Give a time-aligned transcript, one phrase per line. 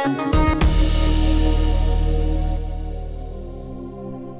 [0.00, 0.06] Du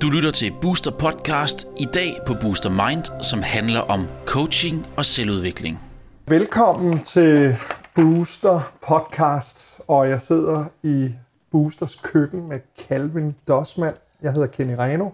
[0.08, 5.80] lytter til Booster Podcast i dag på Booster Mind, som handler om coaching og selvudvikling.
[6.28, 7.56] Velkommen til
[7.94, 11.14] Booster Podcast, og jeg sidder i
[11.50, 13.96] Boosters køkken med Calvin Dossmann.
[14.22, 15.08] Jeg hedder Kenny Reno,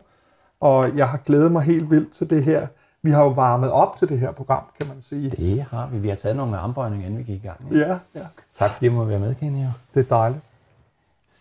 [0.61, 2.67] og jeg har glædet mig helt vildt til det her.
[3.03, 5.31] Vi har jo varmet op til det her program, kan man sige.
[5.31, 5.99] Det har vi.
[5.99, 7.61] Vi har taget nogle armbøjninger, inden vi gik i gang.
[7.71, 7.87] Ikke?
[7.87, 8.27] Ja, ja.
[8.59, 9.64] Tak fordi du må være med, Kenny.
[9.95, 10.45] Det er dejligt.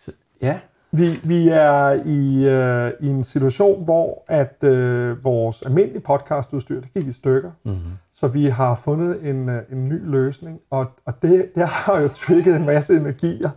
[0.00, 0.58] Så, ja.
[0.90, 6.92] Vi, vi er i, øh, i en situation, hvor at øh, vores almindelige podcastudstyr, det
[6.92, 7.50] gik i stykker.
[7.64, 7.92] Mm-hmm.
[8.14, 12.08] Så vi har fundet en, øh, en ny løsning, og, og det, det har jo
[12.08, 13.50] trigget en masse energier.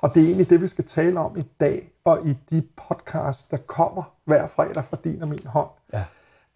[0.00, 3.48] Og det er egentlig det, vi skal tale om i dag, og i de podcasts,
[3.48, 5.68] der kommer hver fredag fra din og min hånd.
[5.92, 6.04] Ja.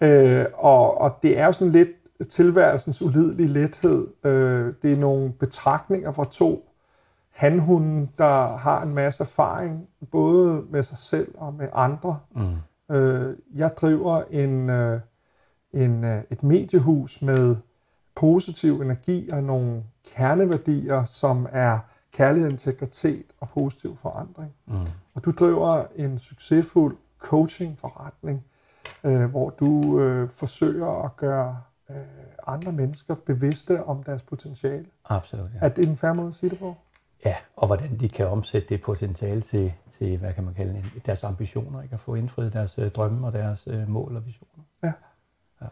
[0.00, 1.88] Øh, og, og det er jo sådan lidt
[2.24, 4.08] tilværelsens ulidelige lethed.
[4.24, 6.70] Øh, det er nogle betragtninger fra to
[7.30, 12.18] hanhunden, der har en masse erfaring, både med sig selv og med andre.
[12.34, 12.94] Mm.
[12.96, 15.00] Øh, jeg driver en, øh,
[15.72, 17.56] en, øh, et mediehus med
[18.14, 19.82] positiv energi og nogle
[20.14, 21.78] kerneværdier, som er
[22.12, 24.52] kærlighed, integritet og positiv forandring.
[24.66, 24.74] Mm.
[25.14, 28.44] Og du driver en succesfuld coaching-forretning,
[29.04, 31.56] øh, hvor du øh, forsøger at gøre
[32.46, 34.86] andre mennesker bevidste om deres potentiale.
[35.04, 35.66] Absolut, ja.
[35.66, 36.74] Er det en færre måde at sige det på?
[37.24, 41.06] Ja, og hvordan de kan omsætte det potentiale til, til hvad kan man kalde det,
[41.06, 41.94] deres ambitioner, ikke?
[41.94, 44.64] at få indfriet deres øh, drømme og deres øh, mål og visioner.
[44.82, 44.92] Ja.
[45.62, 45.66] ja.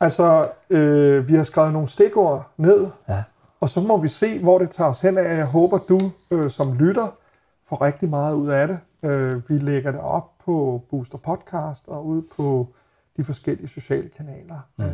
[0.00, 3.22] Altså, øh, vi har skrevet nogle stikord ned, ja.
[3.60, 5.36] og så må vi se, hvor det tager os hen af.
[5.36, 7.16] Jeg håber, du øh, som lytter
[7.64, 8.78] får rigtig meget ud af det.
[9.02, 12.74] Øh, vi lægger det op på Booster Podcast og ud på
[13.16, 14.84] de forskellige sociale kanaler, mm.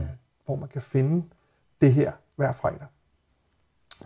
[0.48, 1.24] Hvor man kan finde
[1.80, 2.86] det her hver fredag.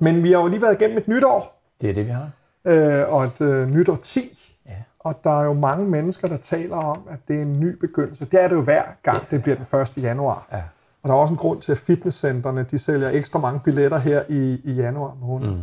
[0.00, 1.62] Men vi har jo lige været igennem et nytår.
[1.80, 2.30] Det er det, vi har.
[2.64, 4.38] Øh, og et øh, nytår 10.
[4.66, 4.74] Ja.
[4.98, 8.24] Og der er jo mange mennesker, der taler om, at det er en ny begyndelse.
[8.24, 10.02] Det er det jo hver gang, det, det bliver den 1.
[10.02, 10.48] januar.
[10.52, 10.62] Ja.
[11.02, 14.24] Og der er også en grund til, at fitnesscentrene de sælger ekstra mange billetter her
[14.28, 15.50] i, i januar måned.
[15.50, 15.62] Mm.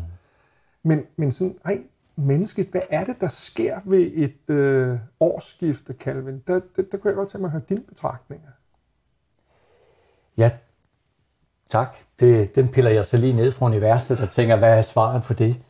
[0.84, 6.44] Men, men sådan rent mennesket, hvad er det, der sker ved et øh, årsskifte, Calvin?
[6.48, 8.50] Der, der, der kunne jeg godt tænke mig at høre dine betragtninger.
[10.38, 10.52] Ja,
[11.70, 11.96] tak.
[12.20, 15.34] Det, den piller jeg så lige ned fra universet og tænker, hvad er svaret på
[15.34, 15.62] det?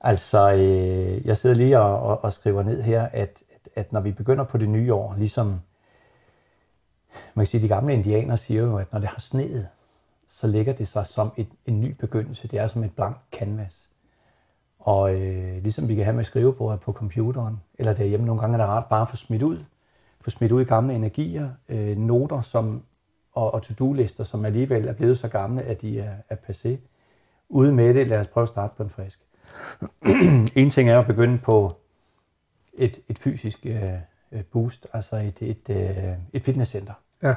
[0.00, 4.00] Altså, øh, jeg sidder lige og, og, og skriver ned her, at, at, at når
[4.00, 5.60] vi begynder på det nye år, ligesom
[7.34, 9.68] man kan sige, de gamle indianere siger jo, at når det har sneet,
[10.28, 12.48] så ligger det sig som et, en ny begyndelse.
[12.48, 13.88] Det er som et blankt canvas.
[14.78, 18.58] Og øh, ligesom vi kan have med skrivebordet på computeren, eller derhjemme nogle gange er
[18.58, 19.58] det rart bare at få smidt ud.
[20.20, 22.82] Få smidt ud i gamle energier, øh, noter som,
[23.38, 26.76] og, og to-do-lister, som alligevel er blevet så gamle, at de er, er passé.
[27.48, 29.20] Ude med det, lad os prøve at starte på en frisk.
[30.62, 31.76] en ting er at begynde på
[32.74, 36.92] et, et fysisk øh, boost, altså et, et, øh, et fitnesscenter.
[37.22, 37.34] Ja.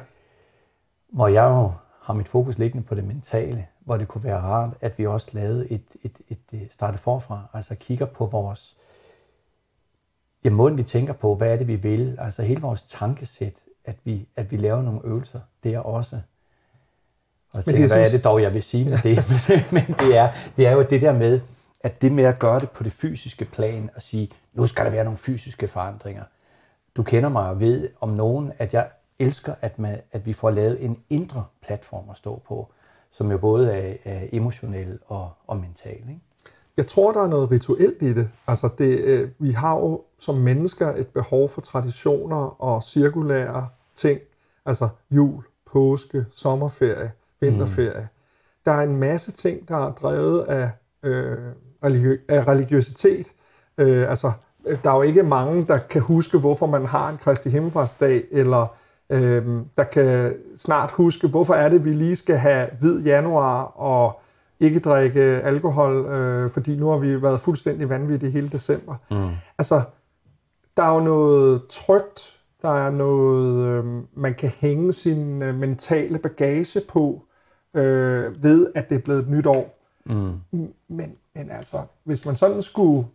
[1.09, 4.73] Hvor jeg jo har mit fokus liggende på det mentale, hvor det kunne være rart,
[4.81, 8.77] at vi også lavede et, et, et, et starte forfra, altså kigger på vores,
[10.43, 13.95] ja, måden vi tænker på, hvad er det vi vil, altså hele vores tankesæt, at
[14.03, 16.15] vi, at vi laver nogle øvelser, det er også.
[17.51, 19.17] Og jeg tænker, det er hvad er det dog, jeg vil sige med det?
[19.75, 21.41] men det er, det er jo det der med,
[21.79, 24.91] at det med at gøre det på det fysiske plan, og sige, nu skal der
[24.91, 26.23] være nogle fysiske forandringer.
[26.95, 30.49] Du kender mig og ved om nogen, at jeg elsker, at, man, at vi får
[30.49, 32.71] lavet en indre platform at stå på,
[33.11, 36.09] som jo både er, er emotionel og, og mental.
[36.09, 36.19] Ikke?
[36.81, 38.29] Jeg tror, der er noget rituelt i det.
[38.47, 44.19] Altså det, øh, vi har jo som mennesker et behov for traditioner og cirkulære ting.
[44.65, 47.11] Altså jul, påske, sommerferie,
[47.41, 48.01] vinterferie.
[48.01, 48.07] Mm.
[48.65, 50.69] Der er en masse ting, der er drevet af,
[51.03, 51.37] øh,
[51.85, 53.27] religiø- af religiøsitet.
[53.77, 54.31] Øh, altså,
[54.83, 58.75] der er jo ikke mange, der kan huske, hvorfor man har en Kristi Himmelfartsdag, eller
[59.09, 59.45] øh,
[59.77, 64.21] der kan snart huske, hvorfor er det, vi lige skal have hvid januar og
[64.61, 68.95] ikke drikke alkohol, øh, fordi nu har vi været fuldstændig vanvittige hele december.
[69.11, 69.29] Mm.
[69.57, 69.81] Altså,
[70.77, 76.19] der er jo noget trygt, der er noget, øh, man kan hænge sin øh, mentale
[76.19, 77.23] bagage på,
[77.73, 79.79] øh, ved at det er blevet et nyt år.
[80.05, 80.33] Mm.
[80.87, 83.07] Men, men altså, hvis man sådan skulle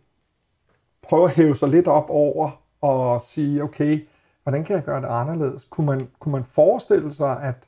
[1.01, 2.51] prøve at hæve sig lidt op over
[2.81, 4.07] og sige, okay,
[4.43, 5.67] hvordan kan jeg gøre det anderledes?
[5.69, 7.67] Kunne man, kunne man forestille sig, at,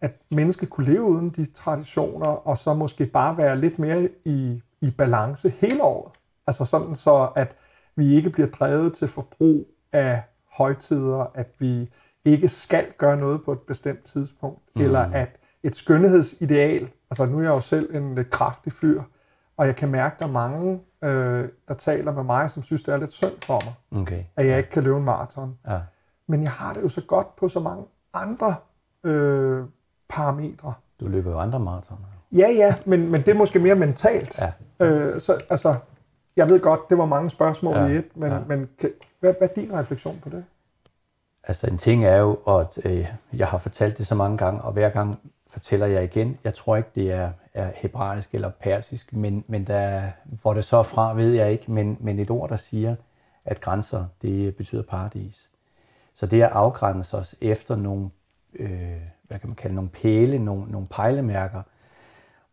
[0.00, 4.62] at mennesket kunne leve uden de traditioner, og så måske bare være lidt mere i,
[4.80, 6.12] i balance hele året?
[6.46, 7.56] Altså sådan så, at
[7.96, 10.22] vi ikke bliver drevet til forbrug af
[10.52, 11.90] højtider, at vi
[12.24, 14.82] ikke skal gøre noget på et bestemt tidspunkt, mm.
[14.82, 19.02] eller at et skønhedsideal, altså nu er jeg jo selv en lidt kraftig fyr,
[19.56, 22.82] Og jeg kan mærke, at der er mange, øh, der taler med mig, som synes,
[22.82, 24.24] det er lidt synd for mig, Okay.
[24.36, 25.58] at jeg ikke kan løbe en maraton.
[25.68, 25.80] Ja.
[26.28, 27.84] Men jeg har det jo så godt på så mange
[28.14, 28.54] andre
[29.04, 29.64] øh,
[30.08, 30.74] parametre.
[31.00, 32.00] Du løber jo andre maratoner.
[32.32, 34.38] Ja, ja, men, men det er måske mere mentalt.
[34.38, 34.52] Ja.
[34.86, 35.74] Øh, så, altså,
[36.36, 38.38] jeg ved godt, det var mange spørgsmål Ja, i et, men, ja.
[38.46, 40.44] men kan, hvad, hvad er din refleksion på det?
[41.44, 44.72] Altså en ting er jo, at øh, jeg har fortalt det så mange gange, og
[44.72, 45.18] hver gang
[45.50, 46.38] fortæller jeg igen.
[46.44, 50.02] Jeg tror ikke, det er, er hebraisk eller persisk, men, men der,
[50.42, 51.72] hvor det så er fra, ved jeg ikke.
[51.72, 52.96] Men, men et ord, der siger,
[53.44, 55.50] at grænser, det betyder paradis.
[56.14, 58.10] Så det at afgrænse os efter nogle,
[58.54, 61.62] øh, hvad kan man kalde, nogle pæle, nogle, nogle pejlemærker,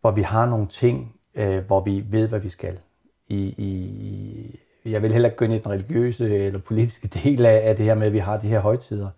[0.01, 2.79] hvor vi har nogle ting, øh, hvor vi ved, hvad vi skal.
[3.27, 7.69] I, i, jeg vil heller ikke gå ind i den religiøse eller politiske del af,
[7.69, 9.09] af det her med, at vi har de her højtider.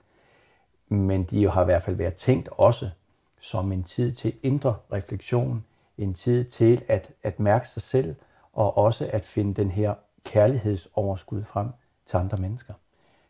[0.89, 2.89] Men de jo har i hvert fald været tænkt også
[3.39, 5.65] som en tid til indre refleksion,
[5.97, 8.15] en tid til at, at mærke sig selv,
[8.53, 9.93] og også at finde den her
[10.23, 11.67] kærlighedsoverskud frem
[12.05, 12.73] til andre mennesker.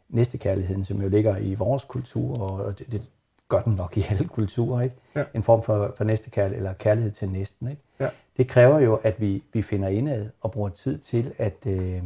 [0.10, 3.02] Næste kærligheden, som jo ligger i vores kultur, og det, det
[3.50, 4.96] gør den nok i alle kulturer, ikke?
[5.16, 5.24] Ja.
[5.34, 7.68] en form for, for næste kærlighed, eller kærlighed til næsten.
[7.68, 7.82] Ikke?
[8.00, 8.10] Ja.
[8.38, 12.04] Det kræver jo, at vi, vi finder indad og bruger tid til at, øh,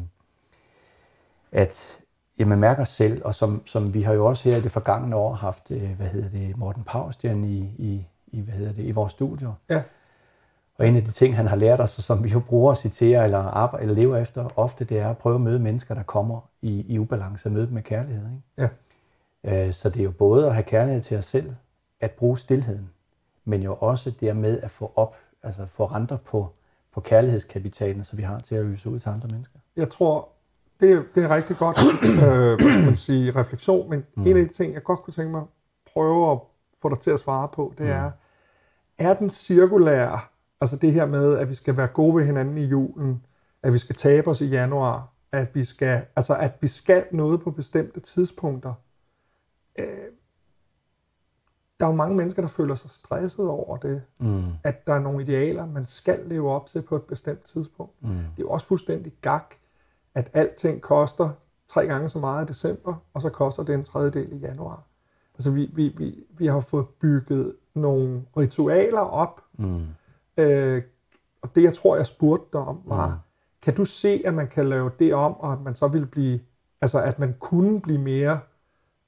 [1.51, 1.99] at
[2.39, 5.15] jamen, mærke os selv, og som, som vi har jo også her i det forgangne
[5.15, 8.91] år haft, øh, hvad hedder det, Morten Paustjern i, i, i, hvad hedder det, i
[8.91, 9.53] vores studier.
[9.69, 9.81] Ja.
[10.77, 12.77] Og en af de ting, han har lært os, og som vi jo bruger at
[12.77, 16.03] citere eller, arbejde, eller lever efter ofte, det er at prøve at møde mennesker, der
[16.03, 18.25] kommer i, i ubalance, og møde dem med kærlighed.
[18.25, 18.41] Ikke?
[18.57, 18.67] Ja.
[19.43, 21.53] Øh, Så det er jo både at have kærlighed til os selv,
[21.99, 22.89] at bruge stillheden,
[23.45, 26.53] men jo også det med at få op, altså få renter på,
[26.93, 29.59] på kærlighedskapitalen, så vi har til at øse ud til andre mennesker.
[29.75, 30.29] Jeg tror,
[30.79, 31.77] det er, det er rigtig godt,
[32.25, 34.27] øh, hvad skal man sige, refleksion, men mm.
[34.27, 35.47] en af de ting, jeg godt kunne tænke mig at
[35.93, 36.39] prøve at
[36.81, 38.11] få dig til at svare på, det er,
[38.97, 40.19] er den cirkulære,
[40.61, 43.25] altså det her med, at vi skal være gode ved hinanden i julen,
[43.63, 47.41] at vi skal tabe os i januar, at vi skal, altså at vi skal noget
[47.41, 48.73] på bestemte tidspunkter.
[49.79, 49.85] Øh,
[51.79, 54.43] der er jo mange mennesker, der føler sig stresset over det, Mm.
[54.63, 57.93] at der er nogle idealer, man skal leve op til på et bestemt tidspunkt.
[58.03, 58.09] Mm.
[58.09, 59.53] Det er jo også fuldstændig gak,
[60.15, 61.29] at alting koster
[61.67, 64.83] tre gange så meget i december, og så koster det en tredjedel i januar.
[65.33, 69.85] Altså vi, vi, vi, vi har fået bygget nogle ritualer op, Mm.
[70.37, 70.83] øh,
[71.41, 73.13] og det jeg tror, jeg spurgte dig om, var, Mm.
[73.61, 76.39] kan du se, at man kan lave det om, og at man så vil blive,
[76.81, 78.39] altså at man kunne blive mere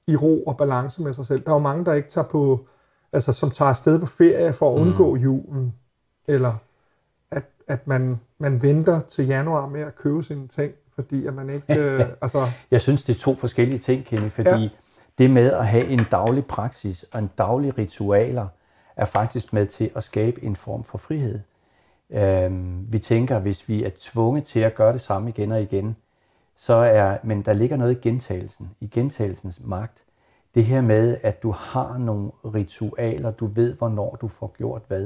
[0.06, 1.44] i ro og balance med sig selv.
[1.44, 2.66] Der er jo mange, der ikke tager på,
[3.12, 5.74] altså som tager afsted på ferie for at undgå julen,
[6.26, 6.54] eller
[7.30, 11.50] at, at man, man venter til januar med at købe sine ting, fordi at man
[11.50, 14.50] ikke, øh, altså, Jeg synes, det er to forskellige ting, Kenny, fordi.
[14.50, 14.68] Ja.
[15.18, 18.46] det med at have en daglig praksis og en daglig ritualer,
[18.96, 21.40] er faktisk med til at skabe en form for frihed.
[22.10, 25.96] Øhm, vi tænker, hvis vi er tvunget til at gøre det samme igen og igen,
[26.62, 30.04] så er, men der ligger noget i gentagelsen, i gentagelsens magt.
[30.54, 35.02] Det her med, at du har nogle ritualer, du ved, hvornår du får gjort hvad,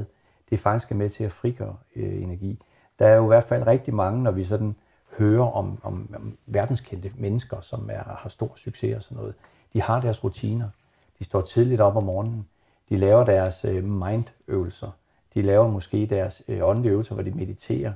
[0.49, 2.59] det er faktisk med til at frigøre øh, energi.
[2.99, 4.75] Der er jo i hvert fald rigtig mange, når vi sådan
[5.17, 9.33] hører om, om, om verdenskendte mennesker, som er, har stor succes og sådan noget.
[9.73, 10.69] De har deres rutiner.
[11.19, 12.47] De står tidligt op om morgenen.
[12.89, 14.91] De laver deres øh, mindøvelser.
[15.33, 17.93] De laver måske deres øh, åndelige øvelser, hvor de mediterer.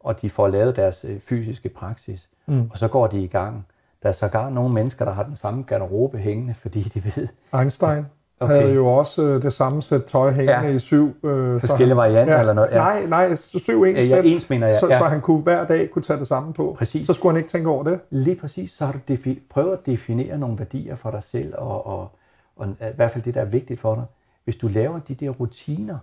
[0.00, 2.28] Og de får lavet deres øh, fysiske praksis.
[2.46, 2.70] Mm.
[2.72, 3.66] Og så går de i gang.
[4.02, 7.28] Der er sågar nogle mennesker, der har den samme garderobe hængende, fordi de ved,
[7.60, 8.06] Einstein
[8.40, 8.54] Okay.
[8.60, 10.62] havde jo også øh, det samme sæt tøj hængende Ja.
[10.68, 10.74] ja.
[10.74, 11.14] i syv.
[11.24, 12.76] Øh, Forskellige varianter eller noget, ja.
[12.76, 14.98] Nej, nej, syv ens Ja, ja, sæt, ens mener jeg, så, ja.
[14.98, 16.74] så han kunne hver dag kunne tage det samme på.
[16.78, 17.06] Præcis.
[17.06, 18.00] Så skulle han ikke tænke over det.
[18.10, 21.86] Lige præcis, så har du defi- prøvet at definere nogle værdier for dig selv, og,
[21.86, 22.10] og,
[22.56, 24.04] og i hvert fald det, der er vigtigt for dig.
[24.44, 25.98] Hvis du laver de der rutiner,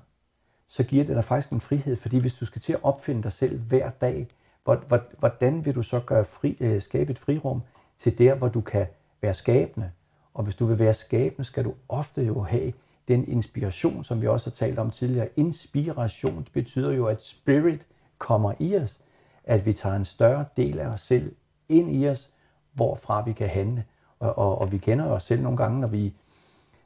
[0.67, 3.31] så giver det dig faktisk en frihed, fordi hvis du skal til at opfinde dig
[3.31, 4.27] selv hver dag,
[4.63, 7.61] hvor- hvor- hvordan vil du så gøre fri, øh, skabe et frirum
[7.99, 8.85] til der, hvor du kan
[9.21, 9.91] være skabende?
[10.33, 12.73] Og hvis du vil være skabende, skal du ofte jo have
[13.07, 15.27] den inspiration, som vi også har talt om tidligere.
[15.35, 18.99] Inspiration det betyder jo, at spirit kommer i os,
[19.43, 21.35] at vi tager en større del af os selv
[21.69, 22.29] ind i os,
[22.73, 23.83] hvorfra vi kan handle.
[24.19, 26.13] Og, og, og vi kender os selv nogle gange, når vi,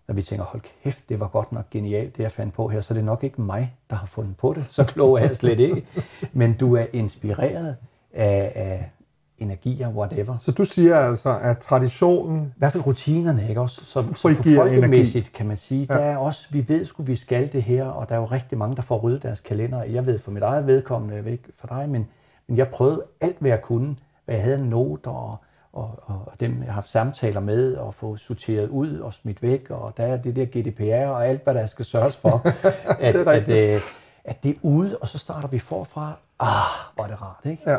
[0.10, 2.82] når vi tænker, hold kæft, det var godt nok genialt, det jeg fandt på her,
[2.82, 4.66] så det er nok ikke mig, der har fundet på det.
[4.72, 5.86] Så klog er jeg slet ikke.
[6.34, 7.76] Men du er inspireret
[8.14, 8.90] af, af
[9.38, 10.38] energier, whatever.
[10.42, 13.86] Så du siger altså, at traditionen, I hvert fald rutinerne, ikke også?
[13.86, 15.94] Så, så på folkemæssigt kan man sige, Ja.
[15.94, 18.58] der er også, vi ved sgu, vi skal det her, og der er jo rigtig
[18.58, 19.84] mange, der får ryddet deres kalender.
[19.84, 22.08] Jeg ved for mit eget vedkommende, jeg ved ikke for dig, men,
[22.48, 25.38] men jeg prøvede alt, hvad jeg kunne, hvad jeg havde noter, og,
[25.74, 29.42] og, og, og dem, jeg har haft samtaler med, og få sorteret ud og smidt
[29.42, 32.42] væk, og der er det der GDPR og alt, hvad der skal sørges for.
[33.00, 33.58] at, Det er rigtigt.
[33.58, 33.82] at, øh,
[34.24, 36.14] at det er ude, og så starter vi forfra.
[36.40, 36.48] Ah,
[36.96, 37.72] hvor er det rart, ikke?
[37.72, 37.78] Ja.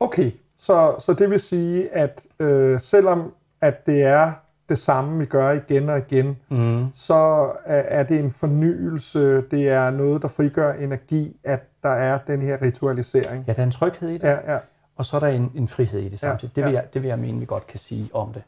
[0.00, 4.32] Okay, så, så det vil sige, at øh, selvom at det er
[4.68, 6.86] det samme, vi gør igen og igen, mm.
[6.94, 7.14] så
[7.64, 12.42] er, er det en fornyelse, det er noget, der frigør energi, at der er den
[12.42, 13.44] her ritualisering.
[13.46, 14.58] Ja, der er en tryghed i det, Ja, ja.
[14.98, 16.56] Og så er der en, en frihed i det Ja, samtidig.
[16.56, 16.78] Det, vil ja.
[16.78, 18.42] jeg, det vil jeg mene, vi godt kan sige om det.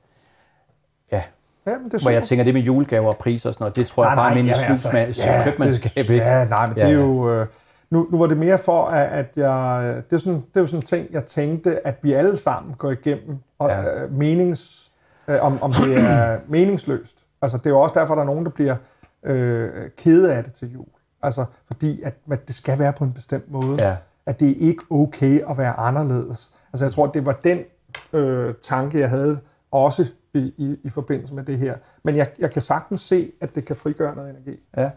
[1.13, 1.23] Ja,
[1.67, 3.77] Ja, men det er hvor jeg tænker, det med julegaver og priser og sådan noget,
[3.77, 4.77] det tror jeg bare er min jamen,
[5.17, 6.17] ja, købmandskab, det?
[6.17, 7.05] Ja, nej, men Ja, det er ja.
[7.05, 7.31] jo...
[7.31, 7.47] Øh,
[7.91, 9.95] nu, nu var det mere for, at, at jeg...
[10.11, 12.75] Det er, sådan, det er jo sådan en ting, jeg tænkte, at vi alle sammen
[12.75, 13.81] går igennem, og Ja.
[13.81, 14.03] ja.
[14.03, 14.91] øh, menings,
[15.29, 17.17] øh, om, om det er meningsløst.
[17.43, 18.77] Altså, det er jo også derfor, der er nogen, der bliver
[19.23, 20.87] øh, kede af det til jul.
[21.23, 23.87] Altså, fordi at, at det skal være på en bestemt måde.
[23.89, 23.97] Ja.
[24.27, 26.55] At det er ikke okay at være anderledes.
[26.73, 27.65] Altså, jeg tror, det var den
[28.13, 31.77] øh, tanke, jeg havde også i, i, i forbindelse med det her.
[32.03, 34.61] Men jeg, jeg kan sagtens se, at det kan frigøre noget energi.
[34.77, 34.91] Ja.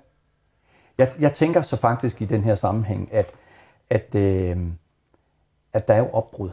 [0.97, 3.33] Jeg, jeg tænker så faktisk i den her sammenhæng, at,
[3.89, 4.57] at, øh,
[5.73, 6.49] at der er jo opbrud.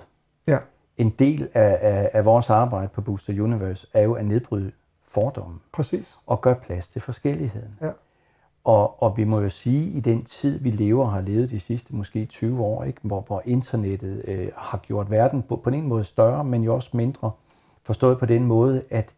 [0.47, 0.59] Ja.
[0.97, 4.73] En del af, af, af vores arbejde på Booster Universe er jo at nedbryde
[5.03, 6.17] fordomme Præcis.
[6.27, 7.79] og gøre plads til forskelligheden.
[7.81, 7.91] Ja.
[8.65, 11.61] Og, og vi må jo sige, i den tid, vi lever og har levet de
[11.61, 15.87] sidste måske 20 år, ikke, hvor, hvor internettet øh, har gjort verden på, på en
[15.87, 17.31] måde større, men jo også mindre,
[17.83, 19.15] forstået på den måde, at,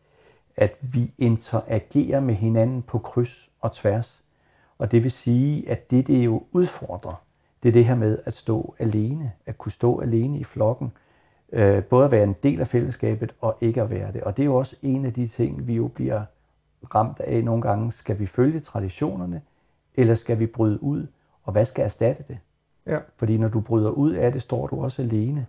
[0.57, 4.23] at vi interagerer med hinanden på kryds og tværs.
[4.79, 7.23] Og det vil sige, at det, det jo udfordrer,
[7.63, 10.93] det er det her med at stå alene, at kunne stå alene i flokken,
[11.53, 14.23] øh, både at være en del af fællesskabet og ikke at være det.
[14.23, 16.23] Og det er jo også en af de ting, vi jo bliver
[16.95, 17.93] ramt af nogle gange.
[17.93, 19.43] Skal vi følge traditionerne,
[19.95, 21.07] eller skal vi bryde ud?
[21.45, 22.39] Og hvad skal erstatte det?
[22.87, 22.99] Ja.
[23.17, 25.47] Fordi når du bryder ud af det, står du også alene.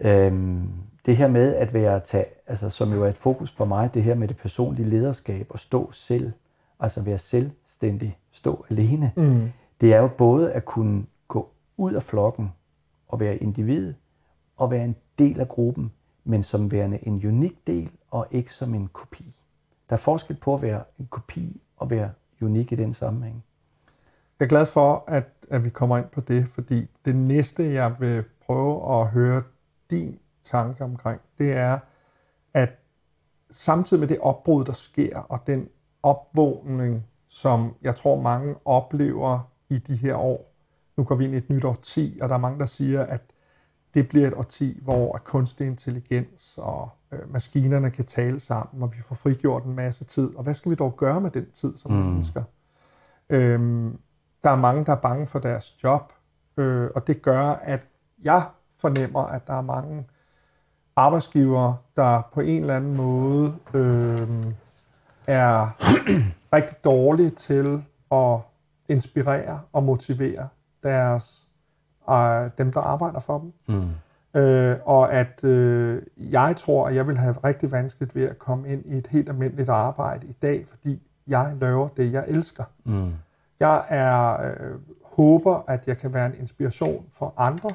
[0.00, 0.68] Øhm,
[1.06, 4.02] det her med at være, tage, altså, som jo er et fokus for mig, det
[4.02, 6.32] her med det personlige lederskab og stå selv,
[6.80, 9.12] altså være selvstændig, stå alene.
[9.16, 9.52] Mm.
[9.80, 12.52] Det er jo både at kunne gå ud af flokken
[13.08, 13.94] og være individ,
[14.56, 15.92] og være en del af gruppen,
[16.24, 19.34] men som værende en unik del, og ikke som en kopi.
[19.94, 22.10] Der er forskel på at være en kopi og være
[22.42, 23.44] unik i den sammenhæng.
[24.38, 27.96] Jeg er glad for, at, at vi kommer ind på det, fordi det næste, jeg
[28.00, 29.42] vil prøve at høre
[29.90, 31.78] din tanke omkring, det er,
[32.54, 32.70] at
[33.50, 35.68] samtidig med det opbrud, der sker, og den
[36.02, 40.52] opvågning, som jeg tror mange oplever i de her år,
[40.96, 43.22] nu går vi ind i et nyt årti, og der er mange, der siger, at
[43.94, 49.02] det bliver et årti, hvor kunstig intelligens og øh, maskinerne kan tale sammen, og vi
[49.02, 50.36] får frigjort en masse tid.
[50.36, 51.96] Og hvad skal vi dog gøre med den tid som mm.
[51.96, 52.42] mennesker?
[53.30, 53.98] Øhm,
[54.44, 56.12] der er mange, der er bange for deres job,
[56.56, 57.80] øh, og det gør, at
[58.22, 58.46] jeg
[58.78, 60.06] fornemmer, at der er mange
[60.96, 64.28] arbejdsgivere, der på en eller anden måde øh,
[65.26, 65.68] er
[66.56, 68.38] rigtig dårlige til at
[68.88, 70.48] inspirere og motivere
[70.82, 71.43] deres,
[72.10, 73.52] øh, dem, der arbejder for dem.
[73.66, 74.40] Mm.
[74.40, 78.68] Øh, og at øh, jeg tror, at jeg vil have rigtig vanskeligt ved at komme
[78.68, 82.64] ind i et helt almindeligt arbejde i dag, fordi jeg laver det, jeg elsker.
[82.84, 83.12] Mm.
[83.60, 87.70] Jeg er øh, håber, at jeg kan være en inspiration for andre.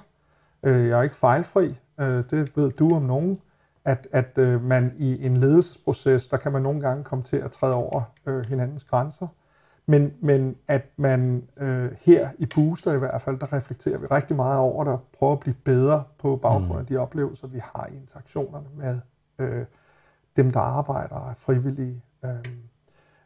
[0.64, 3.42] Øh, jeg er ikke fejlfri, øh, det ved du om nogen.
[3.86, 7.52] At, at øh, man i en ledelsesproces, der kan man nogle gange komme til at
[7.52, 9.28] træde over øh, hinandens grænser.
[9.90, 14.36] Men, men at man øh, her i Booster i hvert fald, der reflekterer vi rigtig
[14.36, 17.88] meget over det og prøver at blive bedre på baggrund af de oplevelser, vi har
[17.92, 19.00] i interaktionerne med
[19.40, 19.66] øh,
[20.38, 22.04] dem, der arbejder og er frivillige.
[22.26, 22.46] Øh.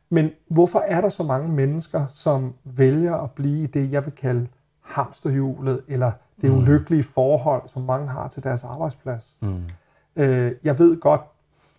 [0.10, 4.14] Men hvorfor er der så mange mennesker, som vælger at blive i det, jeg vil
[4.14, 4.48] kalde
[4.82, 9.38] hamsterhjulet, eller det ulykkelige forhold, som mange har til deres arbejdsplads?
[9.42, 9.64] Mm.
[10.16, 11.22] Øh, jeg ved godt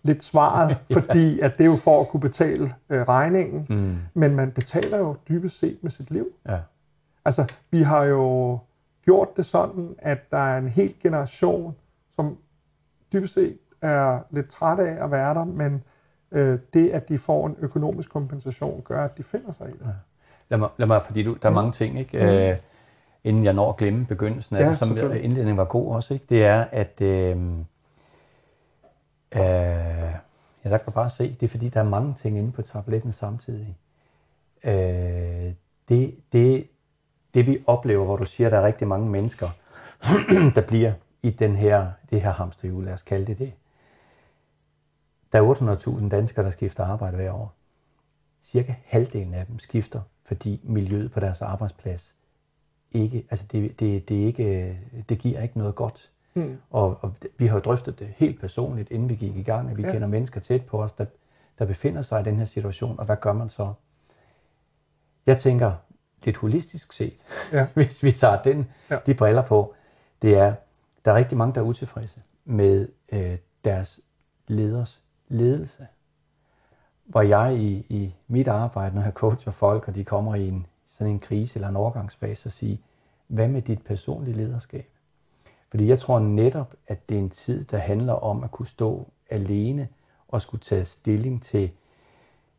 [0.05, 3.95] lidt svaret, fordi at det er jo for at kunne betale øh, regningen, Mm.
[4.13, 6.27] men man betaler jo dybest set med sit liv.
[6.49, 6.57] Ja.
[7.25, 8.57] Altså, vi har jo
[9.05, 11.75] gjort det sådan, at der er en hel generation,
[12.15, 12.37] som
[13.13, 15.83] dybest set er lidt træt af at være der, men
[16.31, 19.95] øh, det, at de får en økonomisk kompensation, gør, at de finder sig i det.
[20.49, 22.17] Lad mig, lad mig, fordi du, der er mange ting, ikke?
[22.17, 22.23] Mm.
[22.25, 22.57] Øh,
[23.23, 26.25] inden jeg når at glemme begyndelsen af Ja, det, som indledningen var god også, ikke?
[26.29, 27.37] det er, at øh,
[29.31, 29.41] øh,
[30.63, 32.61] ja, der kan du bare se, det er fordi, der er mange ting inde på
[32.61, 33.77] tabletten samtidig.
[34.63, 35.53] Øh,
[35.89, 36.67] det, det,
[37.33, 39.49] det vi oplever, hvor du siger, at der er rigtig mange mennesker,
[40.55, 43.53] der bliver i den her, det her hamsterhjul, lad os kalde det det.
[45.31, 47.53] Der er 800.000 danskere, der skifter arbejde hver år.
[48.43, 52.15] Cirka halvdelen af dem skifter, fordi miljøet på deres arbejdsplads
[52.95, 54.77] ikke, altså det, det, det, ikke,
[55.09, 56.11] det giver ikke noget godt.
[56.35, 56.57] Mm.
[56.69, 59.77] Og, og vi har jo drøftet det helt personligt, inden vi gik i gang, at
[59.77, 59.91] vi Ja.
[59.91, 61.05] kender mennesker tæt på os, der,
[61.59, 63.73] der befinder sig i den her situation, og hvad gør man så?
[65.25, 65.71] Jeg tænker,
[66.23, 67.13] lidt holistisk set,
[67.51, 67.67] Ja.
[67.73, 68.97] hvis vi tager den, ja.
[69.05, 69.73] de briller på,
[70.21, 70.53] det er,
[71.05, 73.99] der er rigtig mange, der er utilfredse med øh, deres
[74.47, 75.87] leders ledelse.
[77.05, 80.65] Hvor jeg i, i mit arbejde, når jeg coacher folk, og de kommer i en,
[80.97, 82.77] sådan en krise eller en overgangsfase, og siger,
[83.27, 84.89] hvad med dit personlige lederskab?
[85.75, 89.07] Fordi jeg tror netop, at det er en tid, der handler om at kunne stå
[89.29, 89.87] alene
[90.27, 91.71] og skulle tage stilling til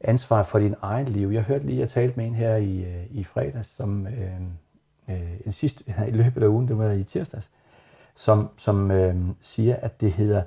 [0.00, 1.28] ansvar for din egen liv.
[1.28, 4.40] Jeg hørte lige, jeg talte med en her i, øh, i fredags, som øh,
[5.08, 7.50] øh, en sidste, i løbet af ugen, det var i tirsdags,
[8.14, 10.42] som, som øh, siger, at det hedder,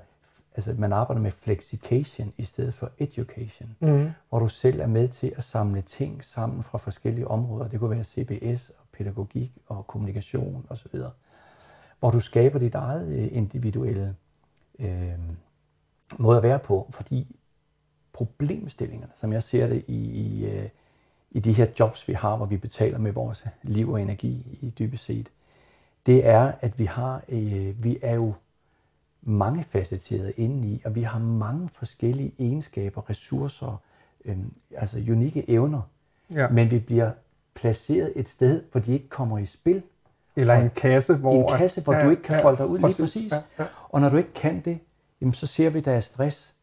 [0.56, 4.10] altså man arbejder med flexication i stedet for education, Mm.
[4.30, 7.68] hvor du selv er med til at samle ting sammen fra forskellige områder.
[7.68, 10.96] Det kunne være CBS og pædagogik og kommunikation osv.
[12.00, 14.16] Hvor du skaber dit eget øh, individuelle
[14.80, 15.10] øh,
[16.18, 17.36] måde at være på, fordi
[18.14, 20.70] problemstillingerne, som jeg ser det i, i, øh,
[21.32, 24.70] i de her jobs, vi har, hvor vi betaler med vores liv og energi i
[24.70, 25.30] dybest set,
[26.06, 28.34] det er, at vi har, øh, vi er jo
[29.22, 33.82] mange facetterede indeni, og vi har mange forskellige egenskaber, ressourcer,
[34.26, 34.38] øh,
[34.78, 35.82] altså unikke evner,
[36.36, 36.48] Ja.
[36.50, 37.12] men vi bliver
[37.54, 39.82] placeret et sted, hvor de ikke kommer i spil.
[40.40, 41.52] Eller en kasse, hvor...
[41.52, 43.32] En kasse, hvor du ikke kan folde dig ud lige præcis.
[43.32, 43.66] Ja, ja.
[43.90, 44.80] Og når du ikke kan det,
[45.22, 46.56] jamen så ser vi, der er stress.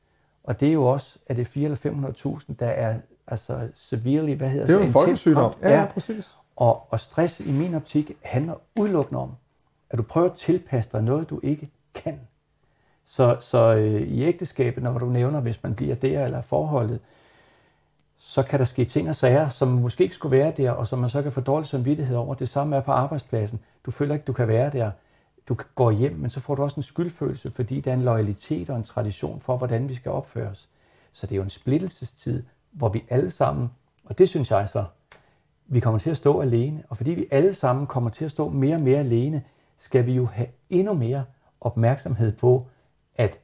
[0.45, 2.95] Og det er jo også, at det er 400 eller 500.000, der er
[3.27, 5.53] altså severely, hvad hedder Det er jo en folkesygdom.
[5.63, 6.37] Ja, ja, præcis.
[6.57, 9.31] Og, og stress i min optik handler udelukkende om,
[9.91, 12.21] at du prøver at tilpasse dig noget, du ikke kan.
[13.05, 17.01] Så, så øh, i ægteskabet, når du nævner, hvis man bliver der eller forholdet,
[18.29, 20.99] så kan der ske ting og sager, som måske ikke skulle være der, og som
[20.99, 22.35] man så kan få dårlig samvittighed over.
[22.35, 23.61] Det samme er på arbejdspladsen.
[23.87, 24.91] Du føler ikke, du kan være der.
[25.49, 28.71] Du går hjem, men så får du også en skyldfølelse, fordi der er en loyalitet
[28.71, 30.69] og en tradition for, hvordan vi skal opføre os.
[31.13, 32.43] Så det er jo en splittelsestid,
[32.73, 33.71] hvor vi alle sammen,
[34.05, 34.85] og det synes jeg så,
[35.67, 36.83] vi kommer til at stå alene.
[36.89, 39.43] Og fordi vi alle sammen kommer til at stå mere og mere alene,
[39.79, 41.25] skal vi jo have endnu mere
[41.61, 42.67] opmærksomhed på
[43.15, 43.39] at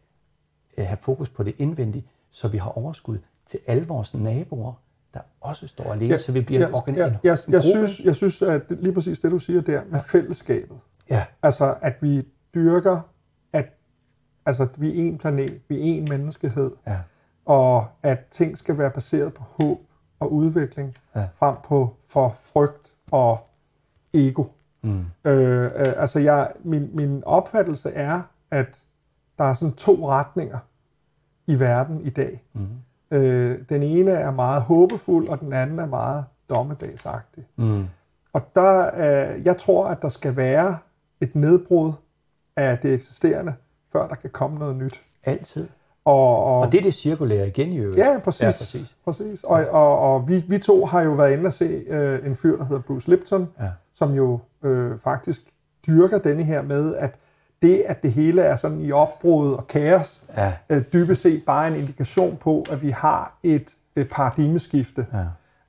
[0.76, 3.18] øh, have fokus på det indvendige, så vi har overskud
[3.50, 4.72] til alle vores naboer,
[5.14, 8.00] der også står alene, så vi bliver en, jeg, en, jeg, en jeg, jeg, synes,
[8.00, 10.76] jeg synes, at det- lige præcis det, du siger der med fællesskabet.
[11.10, 13.00] Ja, Altså, at vi dyrker,
[13.52, 13.66] at
[14.46, 16.98] altså, vi er en planet, vi er en menneskehed, ja,
[17.44, 19.78] og at ting skal være baseret på håb
[20.20, 21.26] og udvikling, Ja.
[21.38, 23.38] frem på for frygt og
[24.14, 24.44] ego.
[24.82, 28.82] mm, Øh, øh, altså, jeg, min, min opfattelse er, at
[29.38, 30.58] der er sådan to retninger
[31.46, 32.42] i verden i dag.
[32.52, 32.68] mm,
[33.12, 37.46] Øh, den ene er meget håbefuld, og den anden er meget dommedagsagtig.
[37.56, 37.86] mm,
[38.32, 38.90] Og der,
[39.34, 40.78] øh, jeg tror, at der skal være
[41.20, 41.92] et nedbrud
[42.56, 43.54] af det eksisterende,
[43.92, 45.02] før der kan komme noget nyt.
[45.24, 45.68] altid.
[46.04, 47.98] Og, og, Og det er det cirkulære igen i øvrigt.
[47.98, 48.40] Ja, præcis.
[48.42, 48.96] Ja, præcis.
[49.04, 49.44] præcis.
[49.44, 52.56] Og, og, og vi, vi to har jo været inde og se øh, en fyr,
[52.56, 53.68] der hedder Bruce Lipton, Ja.
[53.94, 55.42] som jo øh, faktisk
[55.86, 57.14] dyrker denne her med, at
[57.62, 61.68] det, at det hele er sådan i opbrud og kaos, Ja, øh, dybest set bare
[61.68, 65.06] en indikation på, at vi har et, et paradigmeskifte.
[65.12, 65.24] ja.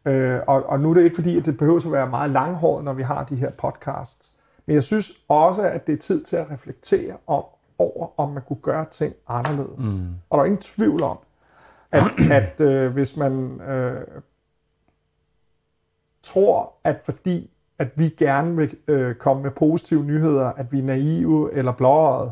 [0.05, 2.85] Øh, og, og nu er det ikke fordi, at det behøver at være meget langhåret,
[2.85, 4.33] når vi har de her podcasts.
[4.65, 7.43] Men jeg synes også, at det er tid til at reflektere om,
[7.77, 9.79] over, om man kunne gøre ting anderledes.
[9.79, 10.07] Mm.
[10.29, 11.17] Og der er ingen tvivl om,
[11.91, 12.03] at,
[12.41, 14.07] at øh, hvis man øh,
[16.23, 20.83] tror, at fordi at vi gerne vil øh, komme med positive nyheder, at vi er
[20.83, 22.31] naive eller blåøjet,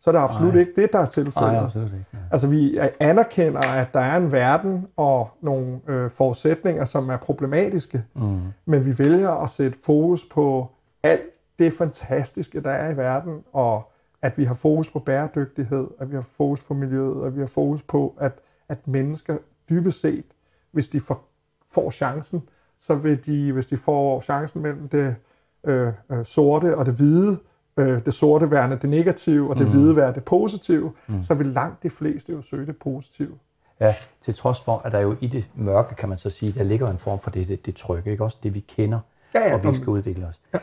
[0.00, 0.60] så er det absolut Nej.
[0.60, 1.52] ikke det, der er tilfældet.
[1.52, 2.04] Nej, absolut ikke.
[2.12, 2.18] Ja.
[2.30, 8.04] Altså vi anerkender, at der er en verden og nogle øh, forudsætninger, som er problematiske,
[8.14, 10.70] Mm, men vi vælger at sætte fokus på
[11.02, 11.22] alt
[11.58, 16.14] det fantastiske, der er i verden, og at vi har fokus på bæredygtighed, at vi
[16.14, 18.32] har fokus på miljøet, og vi har fokus på, at,
[18.68, 19.36] at mennesker
[19.70, 20.24] dybest set,
[20.72, 21.28] hvis de får,
[21.70, 22.42] får chancen,
[22.82, 25.16] så vil de, hvis de får chancen mellem det
[25.64, 27.38] øh, øh, sorte og det hvide,
[27.76, 29.72] øh, det sorte værende det negative, og det mm.
[29.72, 31.22] hvide være det positive, mm.
[31.22, 33.38] så vil langt de fleste jo søge det positive.
[33.80, 36.62] Ja, til trods for, at der jo i det mørke, kan man så sige, der
[36.62, 38.24] ligger en form for det, det, det trygge, ikke?
[38.24, 39.00] Også det, vi kender,
[39.34, 40.40] Ja, ja, og vi skal udvikle os.
[40.54, 40.58] Ja.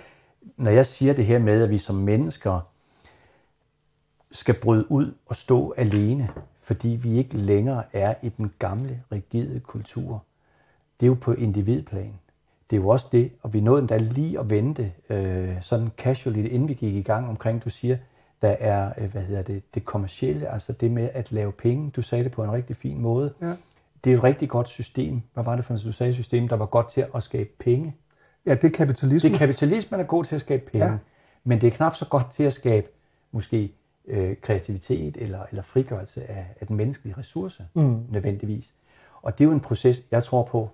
[0.58, 2.60] Når jeg siger det her med, at vi som mennesker
[4.32, 6.30] skal bryde ud og stå alene,
[6.60, 10.24] fordi vi ikke længere er i den gamle, rigide kultur,
[11.00, 12.14] det er jo på individplan.
[12.70, 16.50] Det er jo også det, og vi nåede endda lige at vente øh, sådan casually,
[16.50, 17.98] inden vi gik i gang omkring, du siger,
[18.42, 21.90] der er, øh, hvad hedder det, det kommercielle, altså det med at lave penge.
[21.90, 23.34] Du sagde det på en rigtig fin måde.
[23.42, 23.54] Ja.
[24.04, 25.22] Det er et rigtig godt system.
[25.34, 27.96] Hvad var det for et du sagde, system, der var godt til at skabe penge?
[28.46, 29.30] Ja, det er kapitalisme.
[29.30, 30.98] Det er kapitalismen er god til at skabe penge, ja.
[31.44, 32.88] men det er knap så godt til at skabe
[33.32, 33.72] måske
[34.08, 38.04] øh, kreativitet eller, eller frigørelse af, af den menneskelige ressource, Mm.
[38.10, 38.74] nødvendigvis.
[39.22, 40.70] Og det er jo en proces, jeg tror på,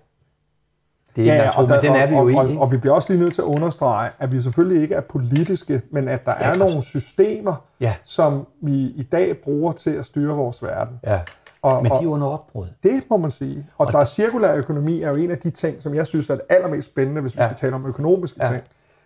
[1.15, 2.35] Det er engang tro, og, der, men den er vi jo og, i.
[2.35, 2.61] og, ikke?
[2.61, 5.81] og vi bliver også lige nødt til at understrege, at vi selvfølgelig ikke er politiske,
[5.91, 6.57] men at der Ja, er klart.
[6.69, 10.99] nogle systemer, Ja, som vi i dag bruger til at styre vores verden.
[11.03, 11.19] ja.
[11.61, 12.65] Og, Men de er under opbrud.
[12.83, 13.65] det må man sige.
[13.77, 16.29] Og, Og- der er cirkulær økonomi er jo en af de ting, som jeg synes
[16.29, 17.47] er det allermest spændende, hvis vi Ja.
[17.47, 18.49] skal tale om økonomiske Ja.
[18.49, 18.63] ting.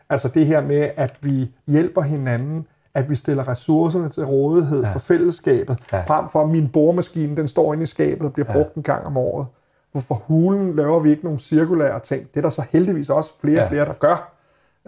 [0.09, 4.91] Altså det her med, at vi hjælper hinanden, at vi stiller ressourcerne til rådighed Ja.
[4.93, 6.01] for fællesskabet, Ja.
[6.01, 8.53] frem for at min boremaskine, den står inde i skabet og bliver Ja.
[8.53, 9.47] brugt en gang om året.
[9.91, 12.27] Hvorfor hulen laver vi ikke nogle cirkulære ting?
[12.33, 13.69] Det er der så heldigvis også flere og Ja.
[13.69, 14.33] flere, der gør.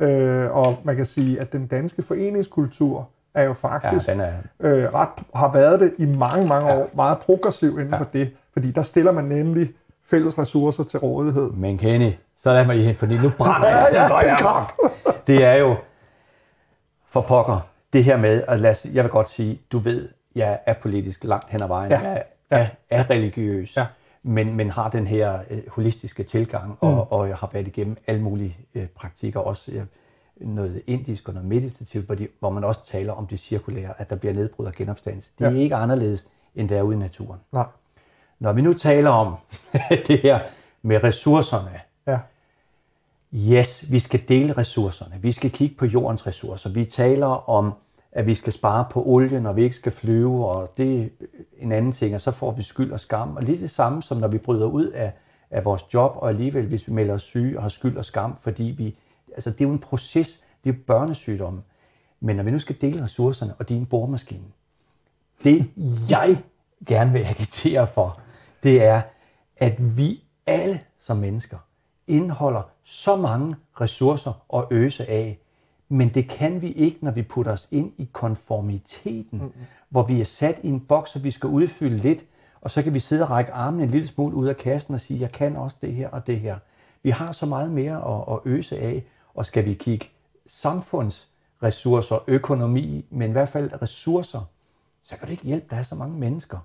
[0.01, 4.31] Øh, og man kan sige, at den danske foreningskultur er jo Ja, faktisk den er,
[4.59, 6.77] øh, ret, har været det i mange, mange Ja.
[6.77, 7.95] år, meget progressiv inden Ja.
[7.95, 9.69] for det, fordi der stiller man nemlig
[10.05, 11.51] fælles ressourcer til rådighed.
[11.51, 13.93] men Kenny, så lad mig lige hen, fordi nu brænder Ja, jeg.
[13.93, 15.13] ja, Så det er.
[15.27, 15.75] Det er jo
[17.09, 17.59] for pokker,
[17.93, 21.23] det her med, at lad os, jeg vil godt sige, du ved, jeg er politisk
[21.23, 21.99] langt hen ad vejen, Ja.
[21.99, 23.85] jeg er, er religiøs, Ja.
[24.23, 28.21] Men, men har den her øh, holistiske tilgang, og, og jeg har været igennem alle
[28.21, 29.83] mulige øh, praktikker, også øh,
[30.35, 34.09] noget indisk og noget meditativt, hvor, de, hvor man også taler om det cirkulære, at
[34.09, 35.29] der bliver nedbrud og genopstandelse.
[35.39, 35.57] Det er Ja.
[35.57, 37.39] ikke anderledes, end det er ude i naturen.
[37.51, 37.65] Nej.
[38.39, 39.35] Når vi nu taler om
[40.07, 40.39] det her
[40.81, 42.19] med ressourcerne, Ja.
[43.35, 45.15] Yes, vi skal dele ressourcerne.
[45.21, 46.69] Vi skal kigge på jordens ressourcer.
[46.69, 47.73] Vi taler om,
[48.11, 51.07] at vi skal spare på olie, når vi ikke skal flyve, og det er
[51.57, 53.35] en anden ting, og så får vi skyld og skam.
[53.35, 55.13] Og lige det samme som når vi bryder ud af,
[55.51, 58.35] af vores job, og alligevel hvis vi melder os syge og har skyld og skam,
[58.41, 58.97] fordi vi,
[59.33, 61.61] altså det er jo en proces, det er jo børnesygdomme.
[62.19, 64.45] Men når vi nu skal dele ressourcerne og din boremaskine,
[65.43, 65.65] det
[66.09, 66.43] jeg
[66.87, 68.19] gerne vil agitere for,
[68.63, 69.01] det er,
[69.57, 71.57] at vi alle som mennesker
[72.07, 75.39] indeholder så mange ressourcer at øse af,
[75.91, 79.65] men det kan vi ikke, når vi putter os ind i konformiteten, mm-hmm.
[79.89, 82.25] hvor vi er sat i en boks, og vi skal udfylde lidt,
[82.61, 84.99] og så kan vi sidde og række armen en lille smule ud af kassen og
[84.99, 86.57] sige, jeg kan også det her og det her.
[87.03, 90.09] Vi har så meget mere at, at øse af, og skal vi kigge
[90.47, 94.49] samfundsressourcer, økonomi, men i hvert fald ressourcer,
[95.03, 96.57] så kan det ikke hjælpe, der er så mange mennesker,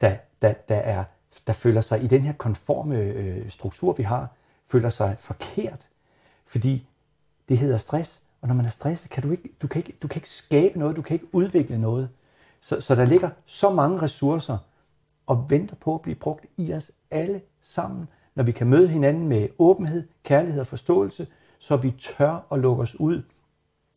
[0.00, 1.04] der, der, der, er,
[1.46, 4.28] der føler sig i den her konforme øh, struktur, vi har,
[4.68, 5.86] føler sig forkert,
[6.46, 6.86] fordi
[7.48, 10.08] det hedder stress, og når man er stresset, kan du ikke, du kan ikke, du
[10.08, 12.08] kan ikke skabe noget, du kan ikke udvikle noget.
[12.60, 14.58] Så, så der ligger så mange ressourcer
[15.26, 19.28] og venter på at blive brugt i os alle sammen, når vi kan møde hinanden
[19.28, 21.26] med åbenhed, kærlighed og forståelse,
[21.58, 23.22] så vi tør at lukke os ud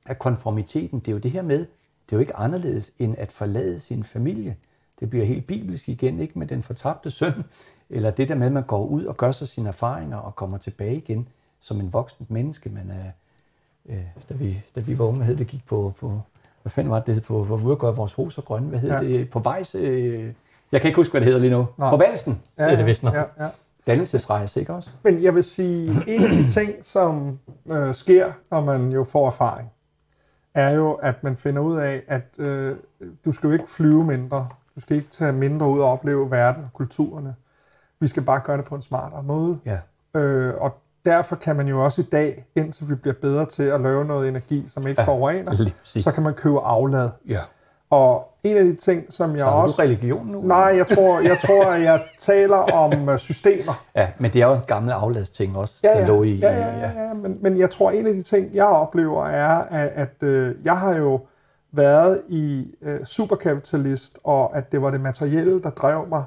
[0.06, 1.00] af konformiteten.
[1.00, 4.04] Det er jo det her med, det er jo ikke anderledes end at forlade sin
[4.04, 4.58] familie.
[5.00, 7.44] Det bliver helt bibelsk igen, ikke med den fortabte søn,
[7.90, 10.58] eller det der med, at man går ud og gør sig sine erfaringer og kommer
[10.58, 11.28] tilbage igen
[11.60, 12.70] som en voksen menneske.
[12.70, 13.12] Man er,
[13.88, 13.98] øh,
[14.30, 16.22] da, vi, da vi var unge, hed det gik på, på
[16.62, 18.98] hvad fanden var det, på, hvor gør vores og grønne, hvad hed Ja.
[18.98, 20.34] det, på vejs, øh,
[20.72, 21.90] jeg kan ikke huske, hvad det hedder lige nu, Nej.
[21.90, 23.14] på valsen, ja, det er det vist nok.
[23.16, 23.50] Ja, ja.
[23.88, 24.90] Dannelsesrejse, ikke også?
[25.04, 29.28] Men jeg vil sige, en af de ting, som øh, sker, når man jo får
[29.28, 29.72] erfaring,
[30.54, 32.76] er jo, at man finder ud af, at øh,
[33.26, 34.48] du skal jo ikke flyve mindre.
[34.76, 37.36] Du skal ikke tage mindre ud og opleve verden og kulturerne.
[38.00, 39.60] Vi skal bare gøre det på en smartere måde.
[39.66, 39.78] Ja.
[40.20, 40.78] Øh, og
[41.12, 44.28] derfor kan man jo også i dag, indtil vi bliver bedre til at lave noget
[44.30, 47.10] energi, som ikke Ja, forurener, så kan man købe aflad.
[47.28, 47.40] Ja.
[47.90, 49.82] Og en af de ting, som jeg Så har du også...
[49.82, 50.42] religion nu?
[50.42, 53.84] Nej, jeg tror, jeg tror, at jeg taler om øh, systemer.
[53.96, 56.36] Ja, men det er jo en gammel afladsting også, Ja, der ja, lå i.
[56.36, 57.14] ja, ja, ja, ja.
[57.14, 60.78] Men, men jeg tror, en af de ting, jeg oplever, er, at, at øh, jeg
[60.78, 61.20] har jo
[61.72, 66.24] været i øh, superkapitalist, og at det var det materielle, der drev mig.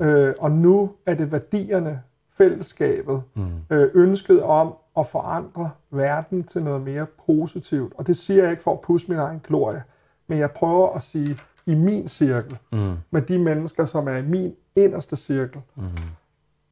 [0.00, 0.06] Mm.
[0.06, 2.00] Øh, og nu er det værdierne,
[2.38, 3.48] fællesskabet, mm.
[3.70, 7.92] øh, ønsket om at forandre verden til noget mere positivt.
[7.98, 9.82] Og det siger jeg ikke for at pusse min egen glorie,
[10.26, 12.94] men jeg prøver at sige, i min cirkel, Mm.
[13.10, 15.82] med de mennesker, som er i min inderste cirkel, Mm.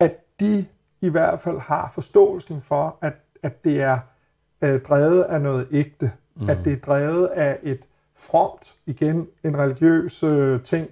[0.00, 0.66] at de
[1.00, 3.98] i hvert fald har forståelsen for, at, at det er
[4.64, 6.12] øh, drevet af noget ægte.
[6.36, 6.50] Mm.
[6.50, 10.88] At det er drevet af et fromt, igen en religiøs øh, ting.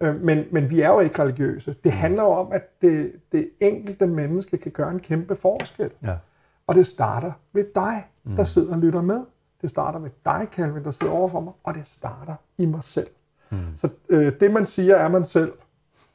[0.00, 1.76] Øh, men, men vi er jo ikke religiøse.
[1.84, 5.90] Det handler jo om, at det, det enkelte menneske kan gøre en kæmpe forskel.
[6.02, 6.16] Ja.
[6.66, 9.24] Og det starter ved dig, der sidder og lytter med.
[9.62, 11.52] Det starter ved dig, Calvin, der sidder overfor mig.
[11.64, 13.06] Og det starter i mig selv.
[13.50, 13.58] Mm.
[13.76, 15.52] Så øh, det, man siger, er man selv.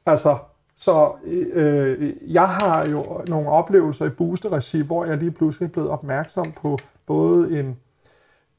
[0.05, 0.37] Altså,
[0.75, 5.89] så øh, jeg har jo nogle oplevelser i booster-regi, hvor jeg lige pludselig er blevet
[5.89, 7.77] opmærksom på både en,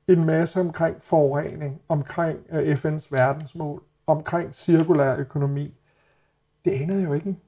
[0.08, 5.74] en masse omkring forurening, omkring øh, FN's verdensmål, omkring cirkulær økonomi.
[6.64, 7.40] Det anede jo ikke en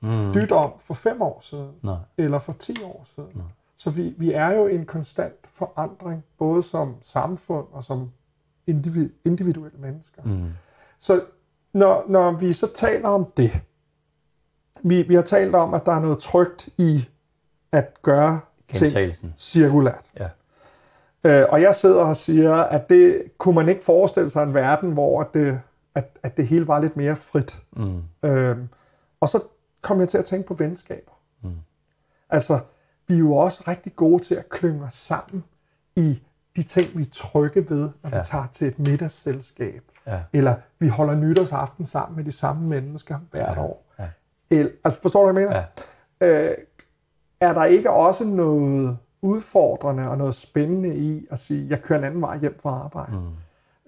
[0.00, 0.32] Mm.
[0.34, 1.96] dyt om for fem år siden, Nej.
[2.18, 3.42] eller for 10 år siden.
[3.76, 8.10] Så vi, vi er jo i en konstant forandring, både som samfund og som
[8.66, 10.22] individ, individuelle mennesker.
[10.24, 10.48] Mm.
[10.98, 11.22] Så
[11.72, 13.60] når, når vi så taler om det,
[14.82, 17.08] vi, vi har talt om, at der er noget trygt i
[17.72, 18.40] at gøre
[18.72, 18.92] ting
[19.36, 20.10] cirkulært.
[20.18, 20.28] Ja.
[21.24, 24.92] Øh, og jeg sidder og siger, at det kunne man ikke forestille sig en verden,
[24.92, 25.60] hvor det,
[25.96, 27.62] at, at det hele var lidt mere frit.
[27.76, 28.02] Mm.
[28.22, 28.56] Øh,
[29.20, 29.40] og så
[29.82, 31.12] kom jeg til at tænke på venskaber.
[31.42, 31.50] Mm.
[32.30, 32.60] Altså,
[33.08, 35.44] vi er jo også rigtig gode til at klynge os sammen
[35.96, 36.22] i
[36.56, 38.18] de ting, vi er trygge ved, når ja.
[38.18, 39.82] Vi tager til et middagsselskab.
[40.06, 40.20] Ja.
[40.32, 43.62] Eller vi holder nytårsaften sammen med de samme mennesker hvert Ja.
[43.62, 43.86] år.
[43.98, 44.08] Ja.
[44.50, 45.64] El, altså, forstår du, hvad jeg mener?
[46.20, 46.50] Ja.
[46.50, 46.56] øh,
[47.40, 52.04] er der ikke også noget udfordrende og noget spændende i at sige, jeg kører en
[52.04, 53.12] anden vej hjem fra arbejde?
[53.16, 53.26] Mm.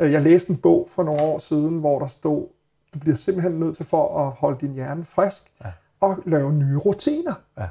[0.00, 2.48] Øh, Jeg læste en bog for nogle år siden, hvor der stod,
[2.94, 5.70] du bliver simpelthen nødt til for at holde din hjerne frisk Ja.
[6.00, 7.34] og lave nye rutiner.
[7.58, 7.68] Ja.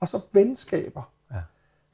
[0.00, 1.12] Og så venskaber.
[1.32, 1.40] Ja.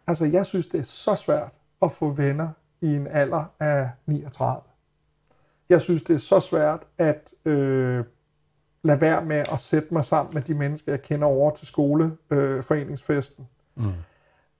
[0.07, 2.49] Altså, jeg synes, det er så svært at få venner
[2.81, 4.63] i en alder af 39.
[5.69, 8.05] Jeg synes, det er så svært at øh,
[8.85, 12.57] lade være med at sætte mig sammen med de mennesker, jeg kender over til skoleforeningsfesten.
[12.57, 13.49] Øh, foreningsfesten.
[13.75, 13.93] Mm.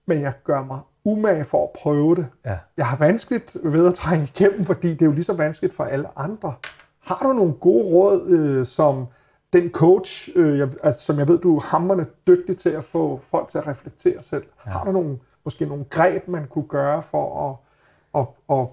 [0.07, 2.27] Men jeg gør mig umage for at prøve det.
[2.45, 2.57] Ja.
[2.77, 5.83] Jeg har vanskeligt ved at trænge igennem, fordi det er jo lige så vanskeligt for
[5.83, 6.55] alle andre.
[6.99, 9.07] Har du nogle gode råd, øh, som
[9.53, 13.17] den coach, øh, jeg, altså, som jeg ved, du er hammerne dygtig til at få
[13.17, 14.45] folk til at reflektere selv.
[14.65, 14.71] Ja.
[14.71, 18.67] Har du nogle, måske nogle greb, man kunne gøre for at, at, at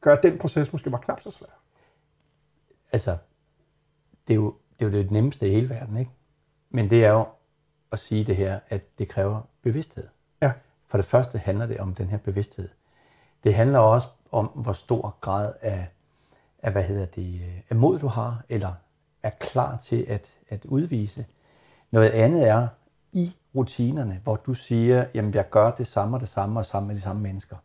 [0.00, 1.60] gøre den proces måske var knap så svær?
[2.92, 3.16] Altså,
[4.28, 6.10] det er, jo, det er jo det nemmeste i hele verden, ikke?
[6.70, 7.26] Men det er jo
[7.92, 10.08] at sige det her, at det kræver bevidsthed.
[10.42, 10.52] Ja.
[10.86, 12.68] For det første handler det om den her bevidsthed.
[13.44, 15.86] Det handler også om, hvor stor grad af,
[16.62, 18.72] af hvad hedder det, øh, af mod du har, eller
[19.22, 21.26] er klar til at, at udvise.
[21.90, 22.68] Noget andet er
[23.12, 26.88] i rutinerne, hvor du siger, jamen jeg gør det samme og det samme og sammen
[26.88, 27.56] med de samme mennesker.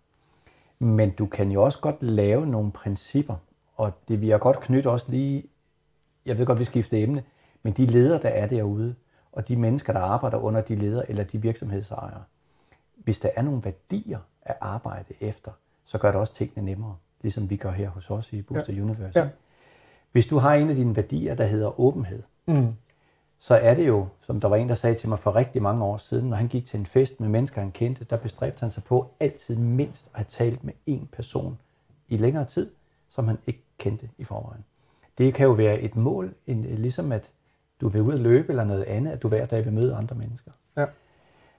[0.79, 3.35] Men du kan jo også godt lave nogle principper,
[3.75, 5.43] og det vil jeg godt knytte også lige,
[6.25, 7.23] jeg ved godt, vi skifter emne,
[7.63, 8.95] men de ledere, der er derude,
[9.39, 12.23] og de mennesker, der arbejder under de ledere eller de virksomhedsejere,
[12.95, 15.51] hvis der er nogle værdier at arbejde efter,
[15.85, 18.81] så gør det også tingene nemmere, ligesom vi gør her hos os i Booster ja.
[18.81, 19.19] Universe.
[19.19, 19.29] Ja.
[20.11, 22.73] Hvis du har en af dine værdier, der hedder åbenhed, Mm.
[23.39, 25.83] så er det jo, som der var en, der sagde til mig for rigtig mange
[25.83, 28.71] år siden, når han gik til en fest med mennesker, han kendte, der bestræbte han
[28.71, 31.59] sig på altid mindst at have talt med én person
[32.07, 32.71] i længere tid,
[33.09, 34.65] som han ikke kendte i forvejen.
[35.17, 37.31] Det kan jo være et mål, en, ligesom at
[37.81, 40.15] du vil ud at løbe eller noget andet, at du hver dag vil møde andre
[40.15, 40.51] mennesker.
[40.77, 40.85] Ja.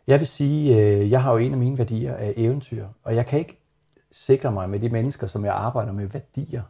[0.07, 3.27] Jeg vil sige, øh, jeg har jo en af mine værdier af eventyr, og jeg
[3.27, 3.59] kan ikke
[4.13, 6.63] sikre mig med de mennesker, som jeg arbejder med værdier.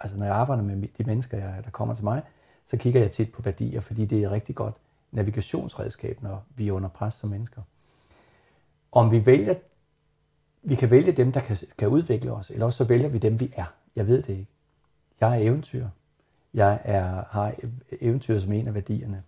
[0.00, 2.22] Altså når jeg arbejder med de mennesker, jeg- der kommer til mig,
[2.66, 4.74] så kigger jeg tit på værdier, fordi det er et rigtig godt
[5.12, 7.62] navigationsredskab, når vi er under pres som mennesker.
[8.92, 9.54] Om vi vælger,
[10.62, 13.40] vi kan vælge dem, der kan, kan udvikle os, eller også så vælger vi dem,
[13.40, 13.74] vi er.
[13.96, 14.46] Jeg ved det ikke.
[15.20, 15.86] Jeg er eventyr.
[16.54, 17.54] Jeg er, har
[18.00, 19.22] eventyr som en af værdierne.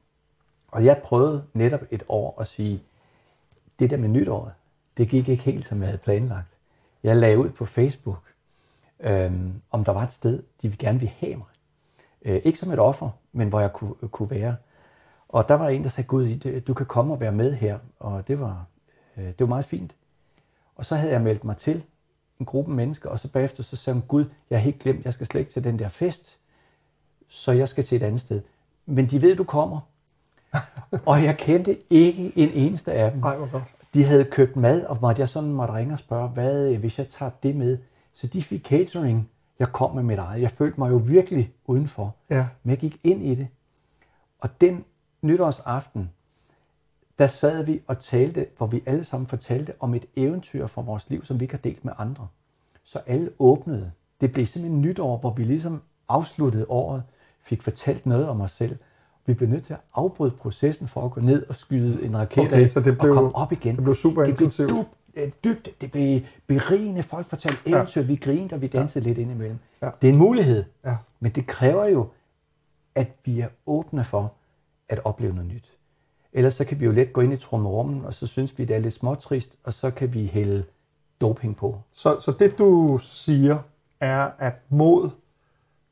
[0.69, 2.83] Og jeg prøvede netop et år at sige,
[3.79, 4.53] det der med nytåret,
[4.97, 6.49] det gik ikke helt, som jeg havde planlagt.
[7.03, 8.23] Jeg lagde ud på Facebook,
[9.01, 11.47] øhm, om der var et sted, de ville gerne ville have mig.
[12.23, 14.57] Øh, ikke som et offer, men hvor jeg kunne, kunne være.
[15.29, 17.79] Og der var en, der sagde, Gud, du kan komme og være med her.
[17.99, 18.67] Og det var,
[19.17, 19.95] øh, det var meget fint.
[20.77, 21.85] Og så havde jeg meldt mig til
[22.41, 25.15] en gruppe mennesker, og så bagefter så sagde hun, Gud, jeg har helt glemt, jeg
[25.15, 26.39] skal slet ikke til den der fest,
[27.29, 28.43] så jeg skal til et andet sted.
[28.87, 29.81] Men de ved, du kommer.
[31.07, 33.21] og jeg kendte ikke en eneste af dem.
[33.21, 33.65] Nej, hvor godt.
[33.95, 36.99] De havde købt mad, og måtte jeg sådan måtte ringe og spørge, hvad øh, hvis
[36.99, 37.79] jeg tager det med?
[38.15, 39.31] Så de fik catering.
[39.59, 40.43] Jeg kom med mit eget.
[40.43, 42.15] Jeg følte mig jo virkelig udenfor.
[42.31, 42.47] Ja.
[42.63, 43.49] Men jeg gik ind i det.
[44.41, 44.85] Og den
[45.23, 46.11] nytårsaften,
[47.19, 51.11] der sad vi og talte, hvor vi alle sammen fortalte om et eventyr fra vores
[51.11, 52.29] liv, som vi ikke har delt med andre.
[52.85, 53.93] Så alle åbnede.
[54.21, 57.03] Det blev simpelthen nytår, hvor vi ligesom afsluttede året,
[57.47, 58.77] fik fortalt noget om os selv.
[59.27, 62.39] Vi blev nødt til at afbryde processen for at gå ned og skyde en raket
[62.45, 63.75] Okay, af så det blev- og komme op igen.
[63.77, 64.71] det blev super det blev intensivt.
[64.71, 67.03] dybt, øh, dybt, det blev berigende.
[67.03, 69.59] Folk fortalte eventyr, vi grinede og vi dansede lidt indimellem.
[69.83, 69.91] Ja.
[70.03, 70.97] Det er en mulighed, Ja.
[71.21, 72.07] men det kræver jo,
[72.95, 74.33] at vi er åbne for
[74.89, 75.73] at opleve noget nyt.
[76.33, 78.77] Ellers så kan vi jo let gå ind i trummerummen, og så synes vi, det
[78.77, 80.65] er lidt småtrist, og så kan vi hælde
[81.21, 81.79] doping på.
[81.93, 83.59] Så, så det du siger,
[84.01, 85.11] er, at mod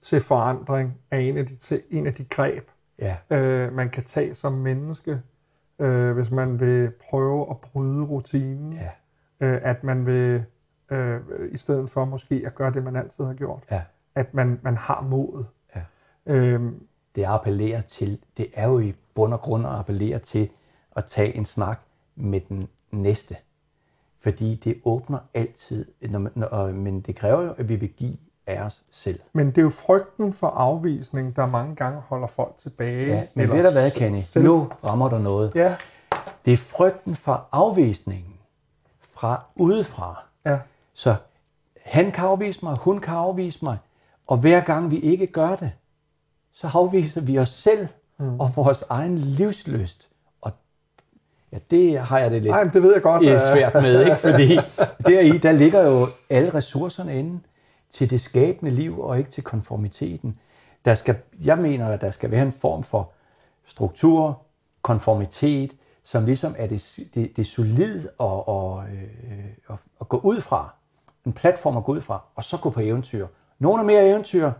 [0.05, 4.05] til forandring er en af de, ti- en af de greb, Ja, øh, man kan
[4.05, 5.21] tage som menneske,
[5.79, 8.73] øh, hvis man vil prøve at bryde rutinen.
[8.73, 8.91] ja,
[9.41, 10.45] Øh, at man vil,
[10.91, 13.83] øh, i stedet for måske at gøre det, man altid har gjort, ja,
[14.15, 15.47] at man, man har modet.
[15.77, 15.81] ja.
[16.27, 16.73] Øh,
[17.15, 20.51] Det appellerer til, det er jo i bund og grund at appellere til
[20.97, 21.81] at tage en snak
[22.17, 23.37] med den næste.
[24.21, 28.17] Fordi det åbner altid, når man, når, men det kræver jo, at vi vil give
[28.47, 29.21] af os selv.
[29.33, 33.07] men det er jo frygten for afvisning, der mange gange holder folk tilbage.
[33.07, 34.19] Ja, men ved du hvad, Kenny?
[34.19, 35.53] selv- Nu rammer der noget.
[35.55, 35.77] Ja,
[36.45, 38.35] Det er frygten for afvisningen
[39.15, 40.25] fra udefra.
[40.47, 40.59] Ja.
[40.95, 41.15] Så
[41.85, 43.79] han kan afvise mig, hun kan afvise mig,
[44.27, 45.73] og hver gang vi ikke gør det,
[46.53, 47.87] så afviser vi os selv
[48.19, 48.41] mm.
[48.41, 50.09] og vores egen livsløst.
[50.41, 50.53] Og
[51.53, 53.27] ja, det har jeg det lidt men det ved jeg godt.
[53.27, 54.17] er øh, svært med, ikke?
[54.17, 54.55] fordi
[55.13, 57.41] deri, der ligger jo alle ressourcerne inde
[57.95, 60.37] til det skabende liv, og ikke til konformiteten.
[60.85, 63.11] Der skal, jeg mener, at der skal være en form for
[63.67, 64.43] struktur,
[64.83, 70.41] konformitet, som ligesom er det, det, det solid og, og, øh, at, at gå ud
[70.41, 70.75] fra.
[71.27, 73.27] En platform at gå ud fra, og så gå på eventyr.
[73.59, 74.53] Nogle er mere eventyr,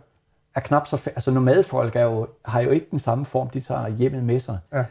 [0.55, 1.01] er knap så...
[1.05, 4.59] Altså nomadfolk er jo, har jo ikke den samme form, de tager hjemmet med sig.
[4.73, 4.85] Ja.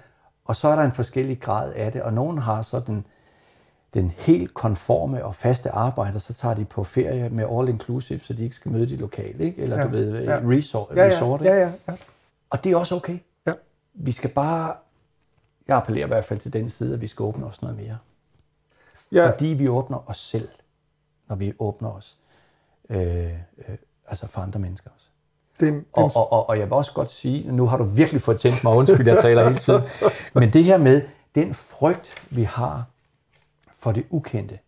[0.44, 3.06] Og så er der en forskellig grad af det, og nogen har så den,
[3.94, 8.18] den helt konforme og faste arbejde, og så tager de på ferie med all inclusive,
[8.18, 9.62] så de ikke skal møde de lokale, ikke?
[9.62, 10.40] eller Ja, du ved, ja.
[10.44, 11.56] resort, Ja, resort ja, ikke?
[11.56, 11.96] ja, ja, ja.
[12.50, 13.18] Og det er også okay.
[13.46, 13.52] Ja.
[13.94, 14.74] Vi skal bare,
[15.68, 17.98] jeg appellerer i hvert fald til den side, at vi skal åbne os noget mere.
[19.12, 19.30] ja.
[19.30, 20.48] Fordi vi åbner os selv,
[21.28, 22.16] når vi åbner os
[22.90, 23.32] øh, øh,
[24.08, 25.06] altså for andre mennesker også.
[25.60, 27.84] Det er en, Og, og, og, og jeg vil også godt sige, nu har du
[27.84, 29.82] virkelig fået tændt mig, undskyld, jeg taler hele tiden,
[30.34, 31.02] men det her med
[31.34, 32.84] den frygt, vi har
[33.84, 34.58] for det ukendte,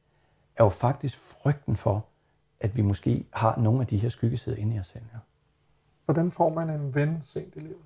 [0.57, 2.07] er jo faktisk frygten for,
[2.61, 5.05] at vi måske har nogle af de her skyggesider inde i os selv.
[5.13, 5.19] Ja.
[6.05, 7.77] hvordan får man en ven sent i livet?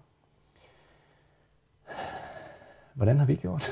[2.94, 3.70] Hvordan har vi gjort?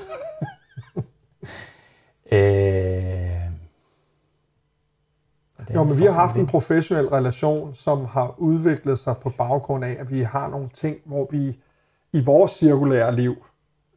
[2.33, 3.39] øh,
[5.75, 9.97] Jo, men vi har haft en professionel relation, som har udviklet sig på baggrund af,
[10.01, 11.59] at vi har nogle ting, hvor vi
[12.13, 13.37] i vores cirkulære liv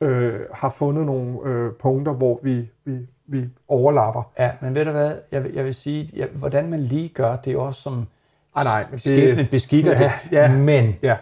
[0.02, 4.24] øh, har fundet nogle øh, punkter, hvor vi, vi, vi overlapper.
[4.40, 7.36] Ja, men ved du hvad, jeg vil, jeg vil sige, ja, hvordan man lige gør,
[7.36, 8.08] det er også som
[8.56, 10.32] Ah, nej, men det- skæbnen beskikker Ja, det.
[10.32, 10.58] ja.
[10.58, 11.18] Men Ja,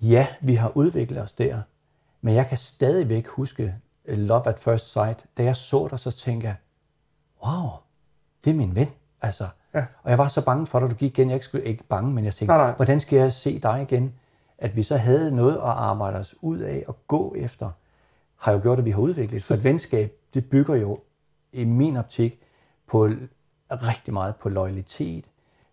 [0.00, 1.60] ja, vi har udviklet os der,
[2.20, 3.74] men jeg kan stadigvæk huske
[4.06, 5.24] Love at First Sight.
[5.38, 6.54] Da jeg så dig, så tænkte jeg,
[7.46, 7.68] wow,
[8.44, 8.88] det er min ven.
[9.22, 9.84] Altså, Ja.
[10.02, 11.28] Og jeg var så bange for dig, du gik igen.
[11.28, 12.74] Jeg ikke, skulle, ikke bange, men jeg tænkte, Nej, nej.
[12.76, 14.12] hvordan skal jeg se dig igen?
[14.58, 17.70] At vi så havde noget at arbejde os ud af og gå efter,
[18.36, 19.42] har jo gjort, at vi har udviklet.
[19.44, 20.98] For et venskab, det bygger jo
[21.52, 22.40] i min optik
[22.86, 23.08] på
[23.70, 25.24] rigtig meget på loyalitet,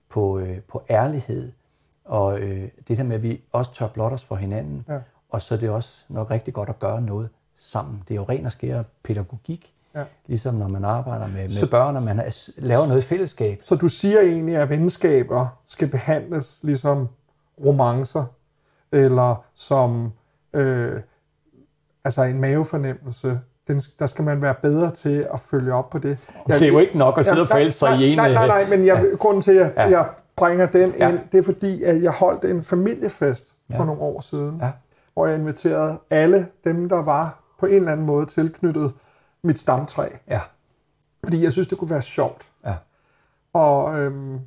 [0.09, 1.51] på, øh, på ærlighed,
[2.05, 4.99] og øh, det der med, at vi også tør blotte os for hinanden, Ja.
[5.29, 8.03] og så er det også nok rigtig godt at gøre noget sammen.
[8.07, 10.03] Det er jo ren og skær pædagogik, Ja.
[10.27, 13.61] ligesom når man arbejder med, med Så- børn, og man er- laver noget i fællesskab.
[13.63, 17.07] så du siger egentlig, at venskaber skal behandles ligesom
[17.65, 18.25] romancer,
[18.91, 20.11] eller som
[20.53, 21.01] øh,
[22.03, 23.39] altså en mavefornemmelse.
[23.67, 26.17] Den, der skal man være bedre til at følge op på det.
[26.47, 28.17] Det er jo ikke nok at sidde og forelske sig i en...
[28.17, 29.15] Nej, nej, nej, men jeg, ja.
[29.15, 29.83] grunden til, at jeg, Ja.
[29.83, 29.89] ja.
[29.97, 31.09] jeg bringer den Ja.
[31.09, 33.85] ind, det er fordi, at jeg holdt en familiefest for Ja.
[33.85, 34.71] nogle år siden, Ja.
[35.13, 38.93] hvor jeg inviterede alle dem, der var på en eller anden måde tilknyttet
[39.43, 40.07] mit stamtræ.
[40.27, 40.41] Ja,
[41.23, 42.47] Fordi jeg synes, det kunne være sjovt.
[42.65, 42.73] ja,
[43.53, 44.39] Og øhm,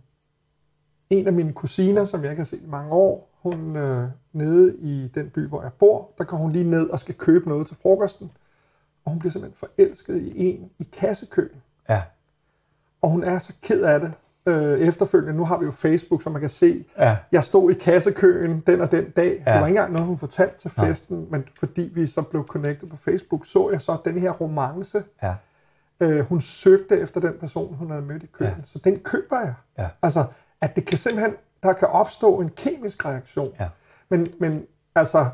[1.10, 4.76] en af mine kusiner, som jeg ikke har set i mange år, hun øh, nede
[4.78, 7.66] i den by, hvor jeg bor, der går hun lige ned og skal købe noget
[7.66, 8.30] til frokosten.
[9.04, 11.62] Og hun bliver simpelthen forelsket i en i kassekøen.
[11.88, 12.02] ja,
[13.02, 14.12] Og hun er så ked af det
[14.46, 15.36] øh, efterfølgende.
[15.36, 18.80] Nu har vi jo Facebook, så man kan se, ja, jeg stod i kassekøen den
[18.80, 19.42] og den dag.
[19.46, 19.52] Ja.
[19.52, 20.86] Det var ikke engang noget, hun fortalte til Nej.
[20.88, 25.02] festen, men fordi vi så blev connected på Facebook, så jeg så den her romance.
[25.22, 25.34] ja,
[26.02, 28.50] Øh, hun søgte efter den person, hun havde mødt i køen.
[28.50, 28.62] Ja.
[28.64, 29.54] Så den køber jeg.
[29.78, 30.24] ja, Altså,
[30.60, 33.52] at det kan simpelthen, der kan opstå en kemisk reaktion.
[33.60, 33.68] ja.
[34.08, 35.26] Men, men altså,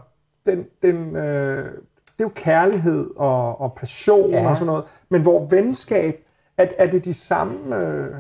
[0.47, 1.75] den, den, øh,
[2.19, 4.51] det er jo kærlighed og, og passion Ja.
[4.51, 4.85] og sådan noget.
[5.09, 6.27] Men hvor venskab,
[6.59, 8.15] at, er det de samme øh,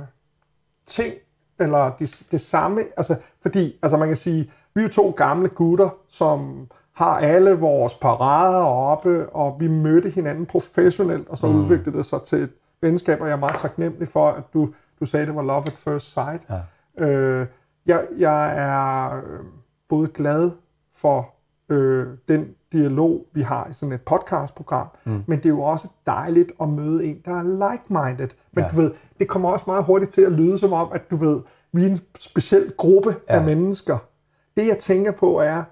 [0.86, 1.14] ting,
[1.60, 5.88] eller det, det samme, altså, fordi, altså man kan sige, vi er to gamle gutter,
[6.08, 11.54] som har alle vores parader oppe, og vi mødte hinanden professionelt, og så mm.
[11.54, 14.68] udviklede det sig til et venskab, og jeg er meget taknemmelig for, at du,
[15.00, 16.46] du sagde, det var love at first sight.
[16.98, 17.06] Ja.
[17.06, 17.46] Øh,
[17.86, 19.40] jeg, jeg er øh,
[19.88, 20.50] både glad
[20.94, 21.34] for
[21.68, 25.22] øh, den dialog, vi har i sådan et podcastprogram, mm.
[25.26, 28.28] men det er jo også dejligt at møde en, der er like-minded.
[28.52, 28.68] Men Ja.
[28.68, 31.40] du ved, det kommer også meget hurtigt til at lyde som om, at du ved,
[31.72, 33.34] vi er en speciel gruppe ja.
[33.34, 33.98] Af mennesker.
[34.56, 35.62] Det jeg tænker på er,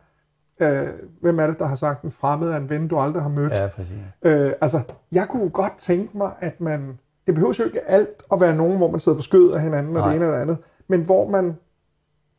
[0.61, 0.89] øh,
[1.21, 3.53] hvem er det, der har sagt, en fremmed er en ven, du aldrig har mødt?
[3.53, 3.93] Ja, præcis.
[4.23, 4.81] Øh, altså,
[5.13, 6.99] jeg kunne godt tænke mig, at man...
[7.27, 9.97] Det behøver jo ikke alt at være nogen, hvor man sidder på skødet af hinanden,
[9.97, 10.09] og Nej.
[10.09, 10.59] det ene eller det andet,
[10.89, 11.57] men hvor man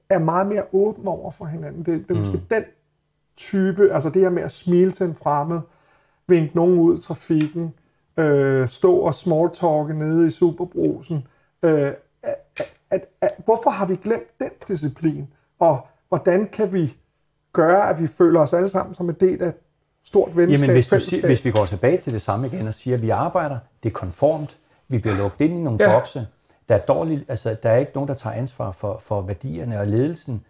[0.09, 1.86] er meget mere åben over for hinanden.
[1.86, 2.63] Det, det er måske den
[3.38, 5.59] type, altså det her med at smile til en fremmed,
[6.27, 7.73] vinke nogen ud i trafikken,
[8.17, 11.27] øh, stå og smalltalke nede i superbrusen.
[11.63, 11.91] Øh,
[12.23, 12.36] at,
[12.91, 15.27] at, at, hvorfor har vi glemt den disciplin?
[15.59, 16.97] Og hvordan kan vi
[17.53, 19.53] gøre, at vi føler os alle sammen som en del af
[20.03, 22.73] stort venskab, Jamen, hvis, du siger, hvis vi går tilbage til det samme igen og
[22.73, 24.57] siger, at vi arbejder, det er konformt,
[24.88, 25.99] vi bliver lukket ind i nogle ja.
[25.99, 26.27] bokse,
[26.69, 29.88] der er, dårlig, altså, der er ikke nogen, der tager ansvar for, for værdierne og
[29.88, 30.45] ledelsen,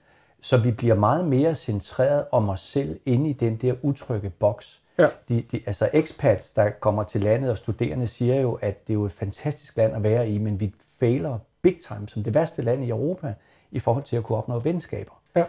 [0.46, 4.82] så vi bliver meget mere centreret om os selv inde i den der utrygge boks.
[4.98, 5.08] Ja.
[5.30, 8.96] De, de, altså expats, der kommer til landet og studerende, siger jo, at det er
[8.96, 12.62] jo et fantastisk land at være i, men vi fejler big time som det værste
[12.62, 13.34] land i Europa
[13.72, 15.12] i forhold til at kunne opnå venskaber.
[15.36, 15.46] Ja.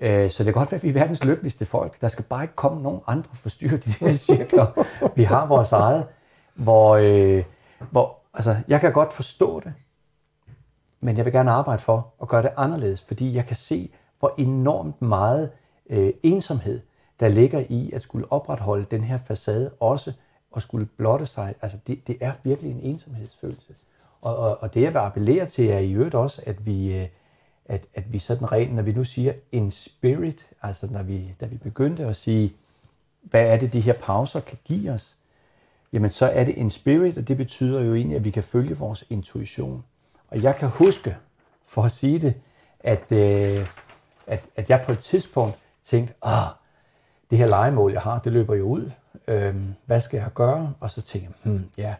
[0.00, 2.00] Øh, Så det kan godt være, at vi er verdens lykkeligste folk.
[2.00, 4.86] Der skal bare ikke komme nogen andre forstyrre de der cirkler.
[5.16, 6.06] vi har vores eget,
[6.54, 7.44] hvor, øh,
[7.90, 9.72] hvor altså, jeg kan godt forstå det,
[11.00, 14.34] men jeg vil gerne arbejde for at gøre det anderledes, fordi jeg kan se, hvor
[14.38, 15.50] enormt meget
[15.90, 16.80] øh, ensomhed,
[17.20, 20.12] der ligger i at skulle opretholde den her facade også,
[20.50, 21.54] og skulle blotte sig.
[21.62, 23.74] Altså, det, det er virkelig en ensomhedsfølelse.
[24.20, 27.08] Og, og, og det, jeg vil appellere til, er i øvrigt også, at vi, øh,
[27.66, 31.46] at, at vi sådan rent, når vi nu siger in spirit, altså når vi, da
[31.46, 32.54] vi begyndte at sige,
[33.22, 35.16] hvad er det, de her pauser kan give os,
[35.92, 38.78] jamen så er det in spirit, og det betyder jo egentlig, at vi kan følge
[38.78, 39.84] vores intuition.
[40.28, 41.16] Og jeg kan huske,
[41.66, 42.34] for at sige det,
[42.80, 43.66] at, øh,
[44.26, 46.48] at, at jeg på et tidspunkt tænkte, ah,
[47.30, 48.90] det her legemål, jeg har, det løber jo ud.
[49.28, 50.74] Øhm, hvad skal jeg gøre?
[50.80, 51.94] Og så tænkte jeg, hmm, ja,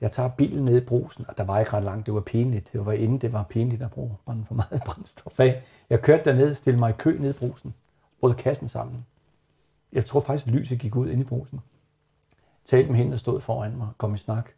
[0.00, 2.72] jeg tager bilen ned i brusen, og der var ikke ret langt, det var pinligt.
[2.72, 5.62] Det var inden det var pinligt at bruge brænde for meget brændstof af.
[5.90, 7.74] Jeg kørte derned, stillede mig i kø ned i brusen,
[8.20, 9.06] brød kassen sammen.
[9.92, 11.60] Jeg tror faktisk, lyset gik ud ind i brusen.
[12.66, 14.50] Talte med hende, der stod foran mig, kom i snak,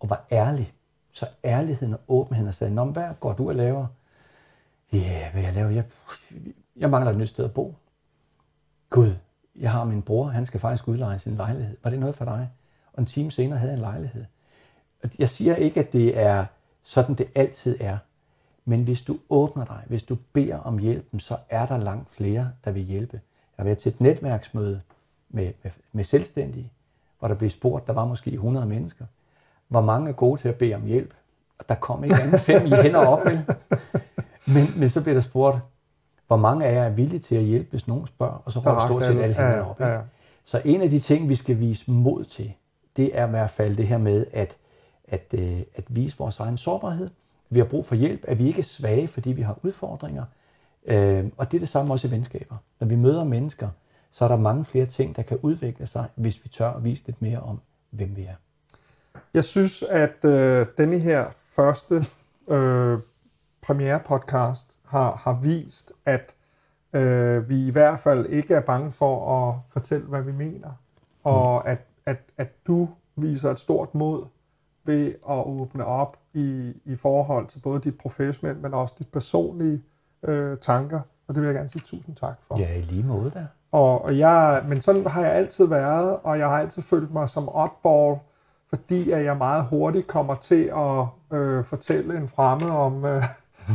[0.00, 0.72] og var ærlig.
[1.12, 3.86] Så ærligheden og åbenheden og sagde, Nå, hvad går du og laver?
[4.92, 5.70] Ja, hvad jeg laver?
[5.70, 5.84] Jeg,
[6.76, 7.74] jeg mangler et nyt sted at bo.
[8.90, 9.14] Gud,
[9.56, 11.76] jeg har min bror, han skal faktisk udleje sin lejlighed.
[11.82, 12.50] Var det noget for dig?
[12.92, 14.24] Og en time senere havde jeg en lejlighed.
[15.02, 16.46] Og Jeg siger ikke, at det er
[16.82, 17.98] sådan, det altid er.
[18.64, 22.50] Men hvis du åbner dig, hvis du beder om hjælpen, så er der langt flere,
[22.64, 23.20] der vil hjælpe.
[23.56, 24.80] Jeg har været til et netværksmøde
[25.28, 26.72] med, med, med selvstændige,
[27.18, 29.04] hvor der blev spurgt, der var måske 100 mennesker.
[29.68, 31.14] Hvor mange er gode til at bede om hjælp?
[31.58, 33.44] Og der kom ikke andet fem i hænder op, vel?
[34.46, 35.58] Men, men så blev der spurgt,
[36.26, 38.42] hvor mange af jer er villige til at hjælpe, hvis nogen spørger?
[38.44, 39.80] Og så røg stort set alle hænderne op.
[39.80, 39.98] ja.
[40.44, 42.52] Så en af de ting, vi skal vise mod til,
[42.96, 44.56] det er i hvert fald det her med at,
[45.08, 47.10] at, øh, at vise vores egen sårbarhed.
[47.50, 50.24] Vi har brug for hjælp, at vi ikke er svage, fordi vi har udfordringer.
[50.86, 52.56] Øh, og det er det samme også i venskaber.
[52.80, 53.68] Når vi møder mennesker,
[54.12, 57.06] så er der mange flere ting, der kan udvikle sig, hvis vi tør at vise
[57.06, 58.34] lidt mere om, hvem vi er.
[59.34, 61.94] Jeg synes, at øh, denne her første
[62.48, 62.98] øh,
[63.66, 66.34] premiere podcast har, har vist, at
[66.92, 70.70] øh, vi i hvert fald ikke er bange for at fortælle, hvad vi mener.
[71.24, 74.26] Og at, at, at du viser et stort mod
[74.84, 79.82] ved at åbne op i, i forhold til både dit professionelle, men også dit personlige
[80.22, 81.00] øh, tanker.
[81.28, 82.58] Og det vil jeg gerne sige tusind tak for.
[82.58, 83.46] Ja, i lige måde der.
[83.72, 87.28] Og, og jeg, men sådan har jeg altid været, og jeg har altid følt mig
[87.28, 88.18] som oddball,
[88.68, 91.06] fordi at jeg meget hurtigt kommer til at
[91.38, 93.22] øh, fortælle en fremmed om, øh,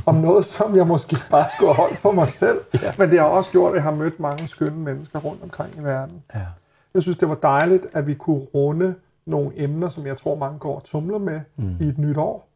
[0.05, 2.61] om noget, som jeg måske bare skulle holdt for mig selv.
[2.81, 2.93] Ja.
[2.97, 5.83] Men det har også gjort, at jeg har mødt mange skønne mennesker rundt omkring i
[5.83, 6.23] verden.
[6.35, 6.45] Ja.
[6.93, 10.59] Jeg synes, det var dejligt, at vi kunne runde nogle emner, som jeg tror, mange
[10.59, 11.75] går og tumler med mm.
[11.79, 12.49] i et nyt år.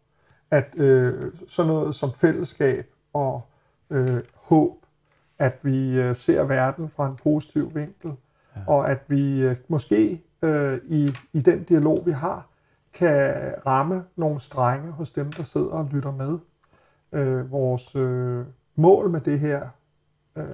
[0.51, 3.41] At øh, sådan noget som fællesskab og
[3.89, 4.71] øh, håb,
[5.39, 8.11] at vi øh, ser verden fra en positiv vinkel,
[8.55, 8.61] ja.
[8.67, 12.47] og at vi øh, måske øh, i, i den dialog, vi har,
[12.93, 13.33] kan
[13.65, 16.37] ramme nogle strenge hos dem, der sidder og lytter med.
[17.13, 18.45] Øh, vores øh,
[18.75, 19.67] mål med det her,
[20.35, 20.45] øh,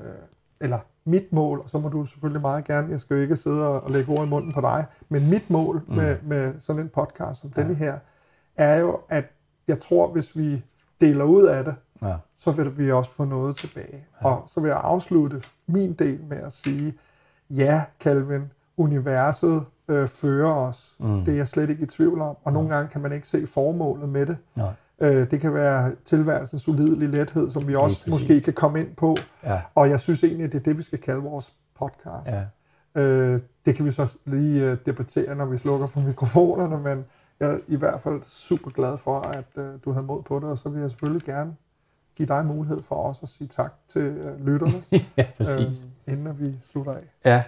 [0.59, 3.67] eller mit mål, og så må du selvfølgelig meget gerne, jeg skal jo ikke sidde
[3.67, 5.95] og lægge ord i munden på dig, men mit mål mm.
[5.95, 7.61] med, med sådan en podcast som ja.
[7.61, 7.99] denne her,
[8.55, 9.25] er jo, at
[9.67, 10.63] jeg tror, hvis vi
[11.01, 12.15] deler ud af det, Ja.
[12.37, 14.05] så vil vi også få noget tilbage.
[14.21, 14.27] Ja.
[14.27, 16.93] Og så vil jeg afslutte min del med at sige,
[17.49, 20.95] ja, Calvin, universet øh, fører os.
[20.99, 21.25] Mm.
[21.25, 22.35] Det er jeg slet ikke i tvivl om.
[22.43, 24.37] Og nogle gange kan man ikke se formålet med det.
[24.55, 24.73] Nej.
[25.01, 29.17] Øh, det kan være tilværelsens ulidelige lethed, som vi også måske kan komme ind på.
[29.43, 29.61] Ja.
[29.75, 32.29] Og jeg synes egentlig, at det er det, vi skal kalde vores podcast.
[32.95, 33.01] Ja.
[33.01, 37.05] Øh, det kan vi så lige øh, debattere, når vi slukker for mikrofonerne, men
[37.39, 40.49] jeg er i hvert fald super glad for, at øh, du havde mod på det,
[40.49, 41.55] og så vil jeg selvfølgelig gerne
[42.15, 44.83] give dig mulighed for også at sige tak til øh, lytterne,
[45.17, 45.83] ja, præcis.
[46.07, 47.03] øh, inden vi slutter af.
[47.25, 47.43] Ja.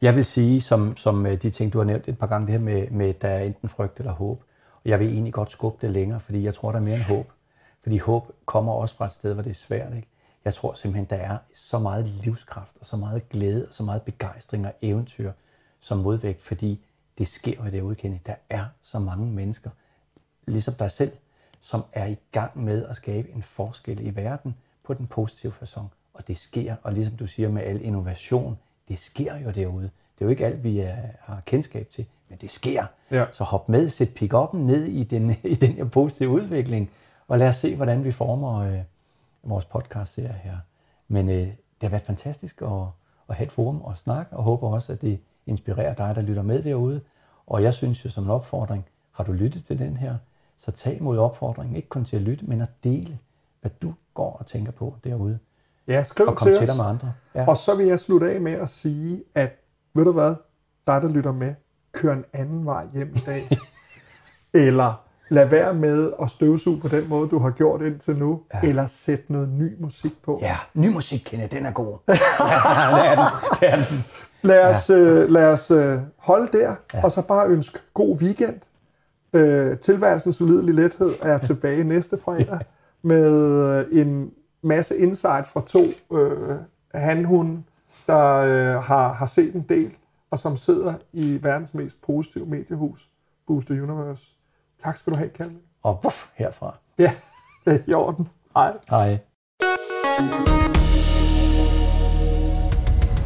[0.00, 2.60] Jeg vil sige, som, som de ting, du har nævnt et par gange, det her
[2.60, 4.42] med, med der er enten frygt eller håb.
[4.86, 7.32] Jeg vil egentlig godt skubbe det længere, fordi jeg tror, der er mere end håb.
[7.82, 9.94] Fordi håb kommer også fra et sted, hvor det er svært.
[9.94, 10.08] Ikke?
[10.44, 14.02] Jeg tror simpelthen, der er så meget livskraft, og så meget glæde, og så meget
[14.02, 15.32] begejstring og eventyr
[15.80, 16.80] som modvægt, fordi
[17.18, 18.16] det sker jo derude, Kenny.
[18.26, 19.70] Der er så mange mennesker,
[20.46, 21.12] ligesom dig selv,
[21.60, 25.84] som er i gang med at skabe en forskel i verden på den positive façon.
[26.14, 28.58] Og det sker, og ligesom du siger med al innovation,
[28.88, 29.90] det sker jo derude.
[30.18, 32.84] Det er jo ikke alt, vi er, har kendskab til, men det sker.
[33.10, 33.24] Ja.
[33.32, 36.90] Så hop med, sæt pick-up'en ned i den, i den her positive udvikling,
[37.28, 38.78] og lad os se, hvordan vi former øh,
[39.42, 40.56] vores podcast-serie her.
[41.08, 42.68] Men øh, det har været fantastisk at,
[43.28, 46.42] at have et forum og snakke, og håber også, at det inspirerer dig, der lytter
[46.42, 47.00] med derude.
[47.46, 50.16] Og jeg synes jo som en opfordring, har du lyttet til den her,
[50.58, 53.18] så tag mod opfordringen, ikke kun til at lytte, men at dele,
[53.60, 55.38] hvad du går og tænker på derude.
[55.88, 56.68] Ja, skriv Og kom til til os.
[56.68, 57.12] dig med andre.
[57.34, 57.48] Ja.
[57.48, 59.60] Og så vil jeg slutte af med at sige, at
[59.96, 60.34] ved du hvad,
[60.86, 61.54] dig der lytter med,
[61.92, 63.58] kør en anden vej hjem i dag.
[64.66, 68.40] eller lad være med at støvsuge på den måde, du har gjort indtil nu.
[68.54, 68.68] Ja.
[68.68, 70.38] Eller sæt noget ny musik på.
[70.42, 71.98] Ja, ny musik, Kenneth, den er god.
[72.08, 72.14] ja,
[72.96, 73.24] det er den.
[73.60, 74.04] Det er den.
[74.42, 77.04] Lad os, øh, lad os øh, holde der, ja.
[77.04, 78.60] og så bare ønske god weekend.
[79.32, 82.58] Øh, tilværelsens ulidelige lethed er tilbage næste fredag
[83.02, 83.32] med
[83.92, 84.30] øh, en
[84.62, 85.84] masse insights fra to
[86.18, 86.56] øh,
[86.94, 87.62] hanhunde,
[88.06, 89.90] der øh, har, har set en del,
[90.30, 93.08] og som sidder i verdens mest positive mediehus,
[93.46, 94.26] Booster Universe.
[94.82, 95.58] Tak skal du have, Kalvin.
[95.82, 96.74] Og vuff, herfra.
[96.98, 97.12] Ja,
[97.64, 98.28] det er i orden.
[98.56, 98.72] Hej.
[98.90, 99.18] Hej.